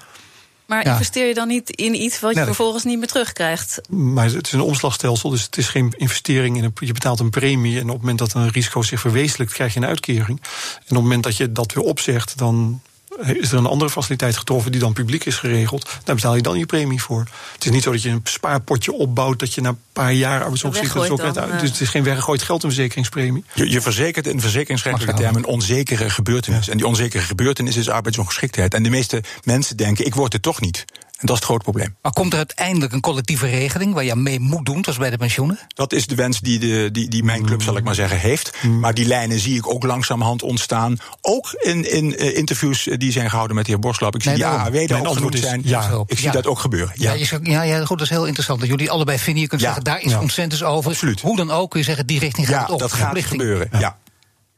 Maar 0.67 0.85
ja. 0.85 0.91
investeer 0.91 1.27
je 1.27 1.33
dan 1.33 1.47
niet 1.47 1.69
in 1.69 2.01
iets 2.01 2.19
wat 2.19 2.31
je 2.31 2.37
nee. 2.37 2.45
vervolgens 2.45 2.83
niet 2.83 2.97
meer 2.97 3.07
terugkrijgt? 3.07 3.81
Maar 3.89 4.25
het 4.25 4.45
is 4.45 4.51
een 4.51 4.61
omslagstelsel, 4.61 5.29
dus 5.29 5.43
het 5.43 5.57
is 5.57 5.67
geen 5.67 5.93
investering 5.97 6.57
in 6.57 6.63
een. 6.63 6.73
Je 6.79 6.93
betaalt 6.93 7.19
een 7.19 7.29
premie 7.29 7.75
en 7.75 7.83
op 7.83 7.89
het 7.89 7.99
moment 7.99 8.19
dat 8.19 8.33
een 8.33 8.49
risico 8.49 8.81
zich 8.81 8.99
verwezenlijkt, 8.99 9.53
krijg 9.53 9.73
je 9.73 9.79
een 9.79 9.85
uitkering. 9.85 10.39
En 10.39 10.79
op 10.79 10.87
het 10.87 11.01
moment 11.01 11.23
dat 11.23 11.37
je 11.37 11.51
dat 11.51 11.73
weer 11.73 11.83
opzegt, 11.83 12.37
dan 12.37 12.81
is 13.23 13.51
er 13.51 13.57
een 13.57 13.65
andere 13.65 13.89
faciliteit 13.89 14.37
getroffen 14.37 14.71
die 14.71 14.81
dan 14.81 14.93
publiek 14.93 15.25
is 15.25 15.35
geregeld. 15.35 15.89
Daar 16.03 16.15
betaal 16.15 16.35
je 16.35 16.41
dan 16.41 16.57
je 16.57 16.65
premie 16.65 17.01
voor. 17.01 17.27
Het 17.53 17.65
is 17.65 17.71
niet 17.71 17.83
zo 17.83 17.91
dat 17.91 18.01
je 18.01 18.09
een 18.09 18.21
spaarpotje 18.23 18.93
opbouwt 18.93 19.39
dat 19.39 19.53
je 19.53 19.61
na 19.61 19.69
een 19.69 19.79
paar 19.93 20.13
jaar 20.13 20.41
arbeidsongeschiktheid 20.41 21.11
ook 21.11 21.21
net 21.21 21.37
uit. 21.37 21.59
Dus 21.59 21.69
het 21.69 21.81
is 21.81 21.89
geen 21.89 22.03
weggegooid 22.03 22.41
geld, 22.41 22.63
een 22.63 22.69
verzekeringspremie. 22.69 23.43
Je, 23.53 23.69
je 23.69 23.81
verzekert 23.81 24.27
in 24.27 24.41
verzekeringsrechtelijke 24.41 25.21
termen 25.21 25.41
een 25.41 25.47
onzekere 25.47 26.09
gebeurtenis. 26.09 26.65
Ja. 26.65 26.71
En 26.71 26.77
die 26.77 26.87
onzekere 26.87 27.23
gebeurtenis 27.23 27.75
is 27.75 27.89
arbeidsongeschiktheid. 27.89 28.73
En 28.73 28.83
de 28.83 28.89
meeste 28.89 29.23
mensen 29.43 29.77
denken: 29.77 30.05
ik 30.05 30.15
word 30.15 30.33
het 30.33 30.41
toch 30.41 30.61
niet. 30.61 30.85
En 31.17 31.25
dat 31.25 31.35
is 31.35 31.41
het 31.41 31.49
grote 31.49 31.63
probleem. 31.63 31.95
Maar 32.01 32.11
komt 32.11 32.31
er 32.31 32.37
uiteindelijk 32.37 32.93
een 32.93 32.99
collectieve 32.99 33.47
regeling 33.47 33.93
waar 33.93 34.03
je 34.03 34.15
mee 34.15 34.39
moet 34.39 34.65
doen, 34.65 34.83
zoals 34.83 34.99
bij 34.99 35.09
de 35.09 35.17
pensioenen? 35.17 35.59
Dat 35.67 35.93
is 35.93 36.07
de 36.07 36.15
wens 36.15 36.39
die, 36.39 36.59
de, 36.59 36.89
die, 36.91 37.09
die 37.09 37.23
mijn 37.23 37.45
club, 37.45 37.61
zal 37.61 37.77
ik 37.77 37.83
maar 37.83 37.95
zeggen, 37.95 38.19
heeft. 38.19 38.51
Mm. 38.61 38.79
Maar 38.79 38.93
die 38.93 39.05
lijnen 39.05 39.39
zie 39.39 39.55
ik 39.55 39.67
ook 39.67 39.83
langzamerhand 39.83 40.43
ontstaan. 40.43 40.97
Ook 41.21 41.51
in, 41.51 41.91
in 41.91 42.23
uh, 42.23 42.37
interviews 42.37 42.87
die 42.97 43.11
zijn 43.11 43.29
gehouden 43.29 43.55
met 43.55 43.65
de 43.65 43.71
heer 43.71 43.79
Borslap. 43.79 44.15
Ik 44.15 44.23
zie 44.23 44.37
daar 44.37 45.05
ook 45.05 45.13
genoemd 45.13 45.39
zijn. 45.39 45.61
Ja, 45.65 46.03
ik 46.05 46.17
zie 46.17 46.27
ja. 46.27 46.31
dat 46.31 46.47
ook 46.47 46.59
gebeuren. 46.59 46.93
Ja. 46.95 47.13
Ja, 47.13 47.39
ja, 47.43 47.61
ja, 47.61 47.85
goed, 47.85 47.97
dat 47.97 48.01
is 48.01 48.09
heel 48.09 48.25
interessant. 48.25 48.59
Dat 48.59 48.69
jullie 48.69 48.91
allebei 48.91 49.17
vinden, 49.17 49.41
je 49.41 49.47
kunt 49.47 49.61
zeggen, 49.61 49.83
daar 49.83 50.01
is 50.01 50.17
consensus 50.17 50.63
over. 50.63 50.91
Absoluut. 50.91 51.21
Hoe 51.21 51.35
dan 51.35 51.51
ook 51.51 51.69
kun 51.69 51.79
je 51.79 51.85
zeggen, 51.85 52.07
die 52.07 52.19
richting 52.19 52.47
gaat 52.47 52.55
ja, 52.55 52.61
het 52.61 52.71
op. 52.71 52.79
dat 52.79 52.93
gaat 52.93 53.25
gebeuren, 53.25 53.69
ja. 53.79 53.97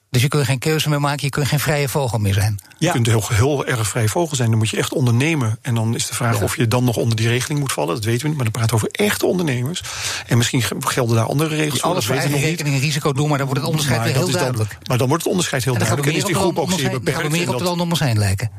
Dus 0.10 0.22
je 0.22 0.28
kunt 0.28 0.46
geen 0.46 0.60
keuze 0.60 0.90
meer 0.90 1.00
maken, 1.00 1.24
je 1.24 1.30
kunt 1.30 1.48
geen 1.48 1.60
vrije 1.60 1.90
vogel 1.90 2.20
meer 2.20 2.34
zijn. 2.34 2.60
Je 2.78 2.92
kunt 2.92 3.06
heel, 3.06 3.24
heel 3.28 3.66
erg 3.66 3.88
vrije 3.88 4.10
vogel 4.10 4.36
zijn, 4.36 4.50
dan 4.50 4.58
moet 4.58 4.70
je 4.70 4.78
echt 4.78 4.94
ondernemen. 4.94 5.58
En 5.62 5.76
dan 5.76 5.96
is 5.96 6.08
de 6.08 6.16
vraag 6.16 6.38
ja. 6.38 6.44
of 6.44 6.56
je 6.56 6.68
dan 6.68 6.84
nog 6.84 6.96
onder 6.96 7.16
die 7.16 7.28
regeling 7.28 7.60
moet 7.60 7.72
vallen. 7.72 7.96
Dat 7.96 8.04
weten 8.04 8.22
we 8.22 8.28
niet, 8.28 8.36
maar 8.36 8.44
dan 8.44 8.54
praten 8.54 8.70
we 8.70 8.76
over 8.76 9.06
echte 9.06 9.26
ondernemers. 9.26 9.84
En 10.28 10.38
misschien 10.38 10.64
gelden 10.80 11.16
daar 11.16 11.26
andere 11.26 11.56
regels 11.56 11.72
die 11.72 11.82
voor. 11.82 11.92
Alles 11.92 12.06
voor 12.06 12.16
eigen 12.16 12.40
rekening 12.40 12.76
en 12.76 12.82
risico 12.82 13.14
doen, 13.14 13.30
maar 13.30 13.38
dan 13.38 13.48
wordt 13.48 13.62
het 13.62 13.72
onderscheid 13.72 14.04
weer 14.04 14.14
heel 14.14 14.32
duidelijk. 14.32 14.70
Dan, 14.70 14.80
maar 14.88 14.98
dan 14.98 15.08
wordt 15.08 15.24
het 15.24 15.32
onderscheid 15.32 15.64
heel 15.64 15.78
duidelijk. 15.78 16.08
En 16.08 16.14
is 16.14 16.24
die 16.24 16.36
groep 16.36 16.60
ook 16.60 16.72
zeer 16.72 16.90
beperkt. 16.90 17.06
Dan 17.06 17.14
gaan 17.14 17.24
we 17.24 17.38
meer 17.38 17.50
op 17.50 17.58
de 17.58 17.64
landen 17.64 17.84
om 17.84 17.92
ons 17.92 18.00
heen 18.00 18.18
lijken. 18.18 18.52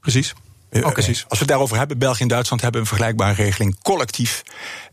Precies. 0.00 0.34
Okay. 0.78 0.92
Precies. 0.92 1.20
Als 1.20 1.28
we 1.28 1.38
het 1.38 1.48
daarover 1.48 1.76
hebben, 1.76 1.98
België 1.98 2.22
en 2.22 2.28
Duitsland 2.28 2.62
hebben 2.62 2.80
een 2.80 2.86
vergelijkbare 2.86 3.34
regeling 3.34 3.76
collectief. 3.82 4.42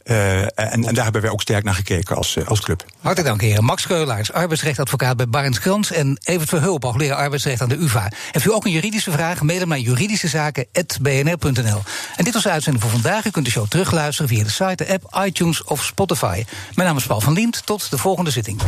Uh, 0.03 0.41
en, 0.41 0.51
en, 0.55 0.93
daar 0.93 1.03
hebben 1.03 1.21
wij 1.21 1.31
ook 1.31 1.41
sterk 1.41 1.63
naar 1.63 1.73
gekeken 1.73 2.15
als, 2.15 2.35
uh, 2.35 2.47
als 2.47 2.61
club. 2.61 2.85
Hartelijk 2.99 3.27
dank, 3.27 3.41
heren. 3.41 3.63
Max 3.63 3.87
Keulaars, 3.87 4.33
arbeidsrechtadvocaat 4.33 5.17
bij 5.17 5.29
Barends 5.29 5.59
Krans. 5.59 5.91
En 5.91 6.19
Evert 6.23 6.49
Verhulp, 6.49 6.83
hoogleraar 6.83 7.17
arbeidsrecht 7.17 7.61
aan 7.61 7.69
de 7.69 7.75
UvA. 7.75 8.11
Heeft 8.31 8.45
u 8.45 8.53
ook 8.53 8.65
een 8.65 8.71
juridische 8.71 9.11
vraag? 9.11 9.41
Mail 9.41 9.59
hem 9.59 9.67
naar 9.67 9.79
juridischezaken.bnr.nl. 9.79 11.81
En 12.15 12.23
dit 12.23 12.33
was 12.33 12.43
de 12.43 12.49
uitzending 12.49 12.83
voor 12.83 12.93
vandaag. 12.93 13.25
U 13.25 13.29
kunt 13.29 13.45
de 13.45 13.51
show 13.51 13.67
terugluisteren 13.67 14.29
via 14.29 14.43
de 14.43 14.49
site, 14.49 14.75
de 14.75 14.93
app, 14.93 15.23
iTunes 15.25 15.63
of 15.63 15.83
Spotify. 15.83 16.43
Mijn 16.75 16.87
naam 16.87 16.97
is 16.97 17.05
Paul 17.05 17.21
van 17.21 17.33
Liemt. 17.33 17.65
Tot 17.65 17.89
de 17.89 17.97
volgende 17.97 18.31
zitting. 18.31 18.61